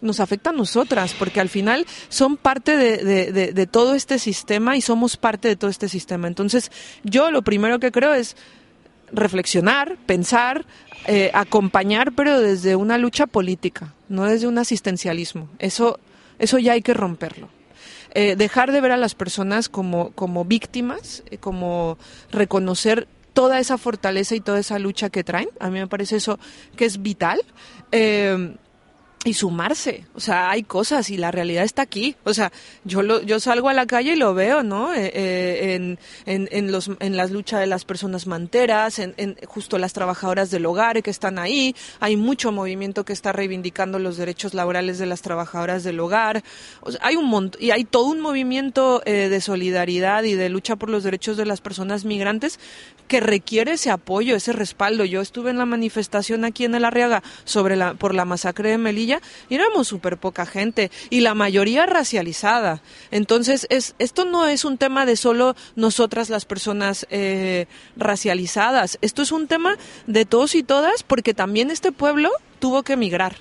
nos 0.00 0.20
afecta 0.20 0.50
a 0.50 0.52
nosotras, 0.52 1.14
porque 1.18 1.40
al 1.40 1.48
final 1.48 1.86
son 2.08 2.36
parte 2.36 2.76
de, 2.76 3.66
todo 3.66 3.94
este 3.94 4.18
sistema 4.18 4.76
y 4.76 4.80
somos 4.80 5.16
parte 5.16 5.48
de 5.48 5.56
todo 5.56 5.70
este 5.70 5.88
sistema. 5.88 6.28
Entonces, 6.28 6.70
yo 7.02 7.30
lo 7.30 7.42
primero 7.42 7.78
que 7.78 7.92
creo 7.92 8.14
es 8.14 8.36
reflexionar, 9.12 9.96
pensar, 10.06 10.66
eh, 11.06 11.30
acompañar, 11.32 12.12
pero 12.12 12.40
desde 12.40 12.76
una 12.76 12.98
lucha 12.98 13.26
política, 13.26 13.94
no 14.08 14.24
desde 14.24 14.48
un 14.48 14.58
asistencialismo. 14.58 15.48
Eso, 15.58 15.98
eso 16.38 16.58
ya 16.58 16.72
hay 16.72 16.82
que 16.82 16.94
romperlo. 16.94 17.48
Eh, 18.18 18.34
dejar 18.34 18.72
de 18.72 18.80
ver 18.80 18.92
a 18.92 18.96
las 18.96 19.14
personas 19.14 19.68
como, 19.68 20.10
como 20.12 20.46
víctimas, 20.46 21.22
eh, 21.30 21.36
como 21.36 21.98
reconocer 22.30 23.08
toda 23.34 23.58
esa 23.60 23.76
fortaleza 23.76 24.34
y 24.34 24.40
toda 24.40 24.58
esa 24.58 24.78
lucha 24.78 25.10
que 25.10 25.22
traen. 25.22 25.50
A 25.60 25.68
mí 25.68 25.78
me 25.78 25.86
parece 25.86 26.16
eso 26.16 26.38
que 26.76 26.86
es 26.86 27.02
vital. 27.02 27.42
Eh, 27.92 28.56
y 29.26 29.34
sumarse. 29.34 30.04
O 30.14 30.20
sea, 30.20 30.50
hay 30.50 30.62
cosas 30.62 31.10
y 31.10 31.16
la 31.16 31.32
realidad 31.32 31.64
está 31.64 31.82
aquí. 31.82 32.14
O 32.24 32.32
sea, 32.32 32.52
yo 32.84 33.02
lo, 33.02 33.22
yo 33.22 33.40
salgo 33.40 33.68
a 33.68 33.74
la 33.74 33.86
calle 33.86 34.12
y 34.12 34.16
lo 34.16 34.34
veo, 34.34 34.62
¿no? 34.62 34.94
Eh, 34.94 35.10
eh, 35.12 35.74
en, 35.74 35.98
en, 36.26 36.48
en 36.52 36.70
los, 36.70 36.90
en 37.00 37.16
las 37.16 37.32
luchas 37.32 37.58
de 37.58 37.66
las 37.66 37.84
personas 37.84 38.28
manteras, 38.28 39.00
en, 39.00 39.14
en 39.16 39.36
justo 39.46 39.78
las 39.78 39.92
trabajadoras 39.92 40.50
del 40.50 40.64
hogar 40.64 41.02
que 41.02 41.10
están 41.10 41.40
ahí. 41.40 41.74
Hay 41.98 42.16
mucho 42.16 42.52
movimiento 42.52 43.04
que 43.04 43.12
está 43.12 43.32
reivindicando 43.32 43.98
los 43.98 44.16
derechos 44.16 44.54
laborales 44.54 44.98
de 44.98 45.06
las 45.06 45.22
trabajadoras 45.22 45.82
del 45.82 45.98
hogar. 45.98 46.44
O 46.80 46.92
sea, 46.92 47.00
hay 47.02 47.16
un 47.16 47.28
mont 47.28 47.56
y 47.60 47.72
hay 47.72 47.84
todo 47.84 48.04
un 48.04 48.20
movimiento 48.20 49.02
eh, 49.06 49.28
de 49.28 49.40
solidaridad 49.40 50.22
y 50.22 50.34
de 50.34 50.48
lucha 50.48 50.76
por 50.76 50.88
los 50.88 51.02
derechos 51.02 51.36
de 51.36 51.46
las 51.46 51.60
personas 51.60 52.04
migrantes 52.04 52.60
que 53.08 53.20
requiere 53.20 53.72
ese 53.72 53.90
apoyo, 53.90 54.36
ese 54.36 54.52
respaldo. 54.52 55.04
Yo 55.04 55.20
estuve 55.20 55.50
en 55.50 55.58
la 55.58 55.66
manifestación 55.66 56.44
aquí 56.44 56.64
en 56.64 56.76
el 56.76 56.84
Arriaga 56.84 57.22
sobre 57.44 57.74
la, 57.74 57.94
por 57.94 58.14
la 58.14 58.24
masacre 58.24 58.70
de 58.70 58.78
Melilla 58.78 59.15
y 59.48 59.54
éramos 59.54 59.88
súper 59.88 60.18
poca 60.18 60.46
gente 60.46 60.90
y 61.10 61.20
la 61.20 61.34
mayoría 61.34 61.86
racializada. 61.86 62.82
Entonces, 63.10 63.66
es, 63.70 63.94
esto 63.98 64.24
no 64.24 64.46
es 64.46 64.64
un 64.64 64.78
tema 64.78 65.06
de 65.06 65.16
solo 65.16 65.56
nosotras 65.74 66.30
las 66.30 66.44
personas 66.44 67.06
eh, 67.10 67.66
racializadas. 67.96 68.98
Esto 69.00 69.22
es 69.22 69.32
un 69.32 69.46
tema 69.46 69.76
de 70.06 70.24
todos 70.24 70.54
y 70.54 70.62
todas 70.62 71.02
porque 71.02 71.34
también 71.34 71.70
este 71.70 71.92
pueblo 71.92 72.30
tuvo 72.58 72.82
que 72.82 72.94
emigrar 72.94 73.36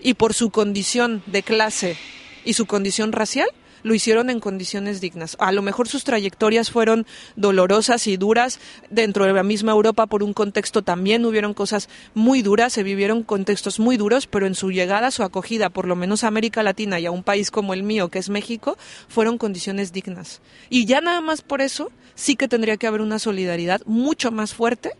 y 0.00 0.14
por 0.14 0.34
su 0.34 0.50
condición 0.50 1.22
de 1.26 1.42
clase 1.42 1.96
y 2.44 2.54
su 2.54 2.66
condición 2.66 3.12
racial 3.12 3.48
lo 3.82 3.94
hicieron 3.94 4.30
en 4.30 4.40
condiciones 4.40 5.00
dignas. 5.00 5.36
A 5.40 5.52
lo 5.52 5.62
mejor 5.62 5.88
sus 5.88 6.04
trayectorias 6.04 6.70
fueron 6.70 7.06
dolorosas 7.36 8.06
y 8.06 8.16
duras 8.16 8.60
dentro 8.90 9.24
de 9.24 9.32
la 9.32 9.42
misma 9.42 9.72
Europa 9.72 10.06
por 10.06 10.22
un 10.22 10.32
contexto 10.32 10.82
también 10.82 11.24
hubieron 11.24 11.54
cosas 11.54 11.88
muy 12.14 12.42
duras, 12.42 12.72
se 12.72 12.82
vivieron 12.82 13.22
contextos 13.22 13.80
muy 13.80 13.96
duros, 13.96 14.26
pero 14.26 14.46
en 14.46 14.54
su 14.54 14.70
llegada, 14.70 15.10
su 15.10 15.22
acogida, 15.22 15.70
por 15.70 15.86
lo 15.86 15.96
menos 15.96 16.24
a 16.24 16.28
América 16.28 16.62
Latina 16.62 17.00
y 17.00 17.06
a 17.06 17.10
un 17.10 17.22
país 17.22 17.50
como 17.50 17.74
el 17.74 17.82
mío, 17.82 18.08
que 18.08 18.18
es 18.18 18.28
México, 18.28 18.76
fueron 19.08 19.38
condiciones 19.38 19.92
dignas. 19.92 20.40
Y 20.70 20.86
ya 20.86 21.00
nada 21.00 21.20
más 21.20 21.42
por 21.42 21.60
eso 21.60 21.90
sí 22.14 22.36
que 22.36 22.48
tendría 22.48 22.76
que 22.76 22.86
haber 22.86 23.00
una 23.00 23.18
solidaridad 23.18 23.82
mucho 23.86 24.30
más 24.30 24.54
fuerte, 24.54 24.92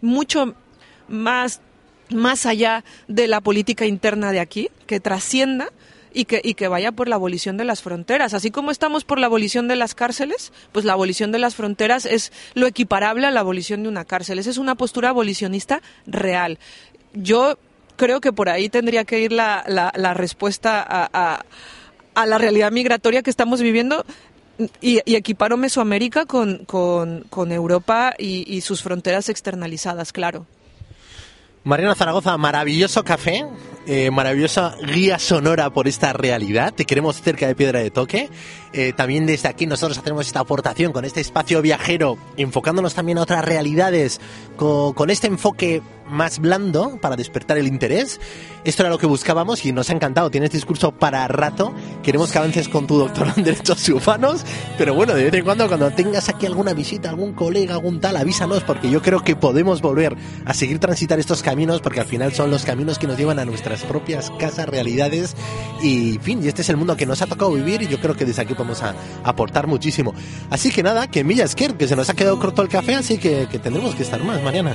mucho 0.00 0.54
más 1.08 1.60
más 2.12 2.44
allá 2.44 2.84
de 3.06 3.28
la 3.28 3.40
política 3.40 3.86
interna 3.86 4.32
de 4.32 4.40
aquí, 4.40 4.68
que 4.86 4.98
trascienda 5.00 5.68
y 6.12 6.24
que, 6.24 6.40
y 6.42 6.54
que 6.54 6.68
vaya 6.68 6.92
por 6.92 7.08
la 7.08 7.16
abolición 7.16 7.56
de 7.56 7.64
las 7.64 7.82
fronteras. 7.82 8.34
Así 8.34 8.50
como 8.50 8.70
estamos 8.70 9.04
por 9.04 9.18
la 9.18 9.26
abolición 9.26 9.68
de 9.68 9.76
las 9.76 9.94
cárceles, 9.94 10.52
pues 10.72 10.84
la 10.84 10.92
abolición 10.92 11.32
de 11.32 11.38
las 11.38 11.54
fronteras 11.54 12.06
es 12.06 12.32
lo 12.54 12.66
equiparable 12.66 13.26
a 13.26 13.30
la 13.30 13.40
abolición 13.40 13.82
de 13.82 13.88
una 13.88 14.04
cárcel. 14.04 14.38
Esa 14.38 14.50
es 14.50 14.58
una 14.58 14.74
postura 14.74 15.10
abolicionista 15.10 15.82
real. 16.06 16.58
Yo 17.14 17.58
creo 17.96 18.20
que 18.20 18.32
por 18.32 18.48
ahí 18.48 18.68
tendría 18.68 19.04
que 19.04 19.20
ir 19.20 19.32
la, 19.32 19.64
la, 19.66 20.14
respuesta 20.14 20.80
a, 20.80 21.10
a, 21.12 21.44
a 22.14 22.26
la 22.26 22.38
realidad 22.38 22.72
migratoria 22.72 23.22
que 23.22 23.30
estamos 23.30 23.60
viviendo 23.60 24.04
y, 24.80 25.00
y 25.04 25.16
equiparo 25.16 25.56
Mesoamérica 25.56 26.26
con, 26.26 26.64
con, 26.64 27.24
con 27.30 27.52
Europa 27.52 28.14
y, 28.18 28.44
y 28.52 28.60
sus 28.62 28.82
fronteras 28.82 29.28
externalizadas, 29.28 30.12
claro. 30.12 30.46
Mariana 31.62 31.94
Zaragoza, 31.94 32.38
maravilloso 32.38 33.04
café, 33.04 33.44
eh, 33.86 34.10
maravillosa 34.10 34.76
guía 34.82 35.18
sonora 35.18 35.68
por 35.68 35.88
esta 35.88 36.14
realidad. 36.14 36.72
Te 36.72 36.86
queremos 36.86 37.20
cerca 37.20 37.46
de 37.46 37.54
Piedra 37.54 37.80
de 37.80 37.90
Toque. 37.90 38.30
Eh, 38.72 38.94
también 38.94 39.26
desde 39.26 39.48
aquí 39.48 39.66
nosotros 39.66 39.98
hacemos 39.98 40.26
esta 40.26 40.40
aportación 40.40 40.90
con 40.92 41.04
este 41.04 41.20
espacio 41.20 41.60
viajero, 41.60 42.16
enfocándonos 42.38 42.94
también 42.94 43.18
a 43.18 43.22
otras 43.22 43.44
realidades, 43.44 44.22
con, 44.56 44.94
con 44.94 45.10
este 45.10 45.26
enfoque 45.26 45.82
más 46.10 46.38
blando 46.38 46.98
para 47.00 47.16
despertar 47.16 47.58
el 47.58 47.66
interés. 47.66 48.20
Esto 48.64 48.82
era 48.82 48.90
lo 48.90 48.98
que 48.98 49.06
buscábamos 49.06 49.64
y 49.64 49.72
nos 49.72 49.88
ha 49.90 49.92
encantado. 49.94 50.30
Tienes 50.30 50.50
discurso 50.50 50.92
para 50.92 51.26
rato. 51.28 51.74
Queremos 52.02 52.30
que 52.32 52.38
avances 52.38 52.68
con 52.68 52.86
tu 52.86 52.98
doctorado 52.98 53.34
en 53.38 53.44
Derechos 53.44 53.88
Humanos. 53.88 54.44
Pero 54.76 54.94
bueno, 54.94 55.14
de 55.14 55.24
vez 55.24 55.34
en 55.34 55.44
cuando, 55.44 55.66
cuando 55.68 55.90
tengas 55.92 56.28
aquí 56.28 56.44
alguna 56.46 56.74
visita, 56.74 57.08
algún 57.08 57.32
colega, 57.32 57.74
algún 57.74 58.00
tal, 58.00 58.16
avísanos 58.16 58.62
porque 58.64 58.90
yo 58.90 59.00
creo 59.00 59.22
que 59.24 59.36
podemos 59.36 59.80
volver 59.80 60.16
a 60.44 60.52
seguir 60.52 60.78
transitar 60.78 61.18
estos 61.18 61.42
caminos 61.42 61.80
porque 61.80 62.00
al 62.00 62.06
final 62.06 62.32
son 62.32 62.50
los 62.50 62.64
caminos 62.64 62.98
que 62.98 63.06
nos 63.06 63.16
llevan 63.16 63.38
a 63.38 63.44
nuestras 63.44 63.82
propias 63.84 64.30
casas, 64.38 64.68
realidades 64.68 65.34
y, 65.82 66.18
fin, 66.18 66.44
y 66.44 66.48
este 66.48 66.62
es 66.62 66.68
el 66.68 66.76
mundo 66.76 66.96
que 66.96 67.06
nos 67.06 67.22
ha 67.22 67.26
tocado 67.26 67.52
vivir 67.52 67.82
y 67.82 67.86
yo 67.88 68.00
creo 68.00 68.16
que 68.16 68.24
desde 68.24 68.42
aquí 68.42 68.54
podemos 68.54 68.82
a- 68.82 68.94
aportar 69.24 69.66
muchísimo. 69.66 70.12
Así 70.50 70.70
que 70.70 70.82
nada, 70.82 71.06
que 71.08 71.24
millas 71.24 71.54
que 71.54 71.70
que 71.70 71.86
se 71.86 71.94
nos 71.94 72.08
ha 72.10 72.14
quedado 72.14 72.38
corto 72.40 72.62
el 72.62 72.68
café, 72.68 72.94
así 72.96 73.18
que, 73.18 73.46
que 73.50 73.58
tendremos 73.58 73.94
que 73.94 74.02
estar 74.02 74.22
más, 74.24 74.42
Mariana. 74.42 74.74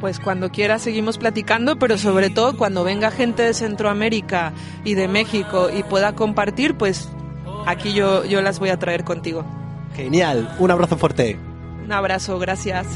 Pues 0.00 0.20
cuando 0.20 0.50
quiera 0.50 0.78
seguimos 0.78 1.18
platicando, 1.18 1.78
pero 1.78 1.96
sobre 1.96 2.30
todo 2.30 2.56
cuando 2.56 2.84
venga 2.84 3.10
gente 3.10 3.42
de 3.42 3.54
Centroamérica 3.54 4.52
y 4.84 4.94
de 4.94 5.08
México 5.08 5.68
y 5.74 5.82
pueda 5.82 6.14
compartir, 6.14 6.76
pues 6.76 7.08
aquí 7.66 7.94
yo, 7.94 8.24
yo 8.24 8.42
las 8.42 8.58
voy 8.58 8.68
a 8.68 8.78
traer 8.78 9.04
contigo. 9.04 9.44
Genial, 9.94 10.54
un 10.58 10.70
abrazo 10.70 10.98
fuerte. 10.98 11.38
Un 11.84 11.92
abrazo, 11.92 12.38
gracias. 12.38 12.86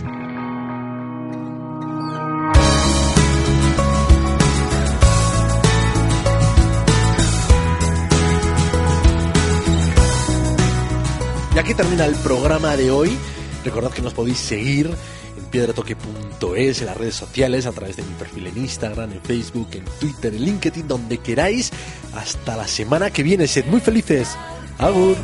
Y 11.54 11.58
aquí 11.58 11.74
termina 11.74 12.04
el 12.04 12.14
programa 12.16 12.76
de 12.76 12.90
hoy. 12.90 13.18
Recordad 13.64 13.90
que 13.92 14.02
nos 14.02 14.14
podéis 14.14 14.38
seguir 14.38 14.86
en 14.86 15.44
piedratoque.es, 15.46 16.80
en 16.80 16.86
las 16.86 16.96
redes 16.96 17.14
sociales, 17.14 17.66
a 17.66 17.72
través 17.72 17.96
de 17.96 18.02
mi 18.02 18.14
perfil 18.14 18.46
en 18.46 18.58
Instagram, 18.58 19.12
en 19.12 19.20
Facebook, 19.20 19.68
en 19.72 19.84
Twitter, 19.98 20.34
en 20.34 20.44
LinkedIn, 20.44 20.88
donde 20.88 21.18
queráis. 21.18 21.70
Hasta 22.14 22.56
la 22.56 22.66
semana 22.66 23.10
que 23.10 23.22
viene. 23.22 23.46
Sed 23.46 23.66
muy 23.66 23.80
felices. 23.80 24.36
Agur. 24.78 25.16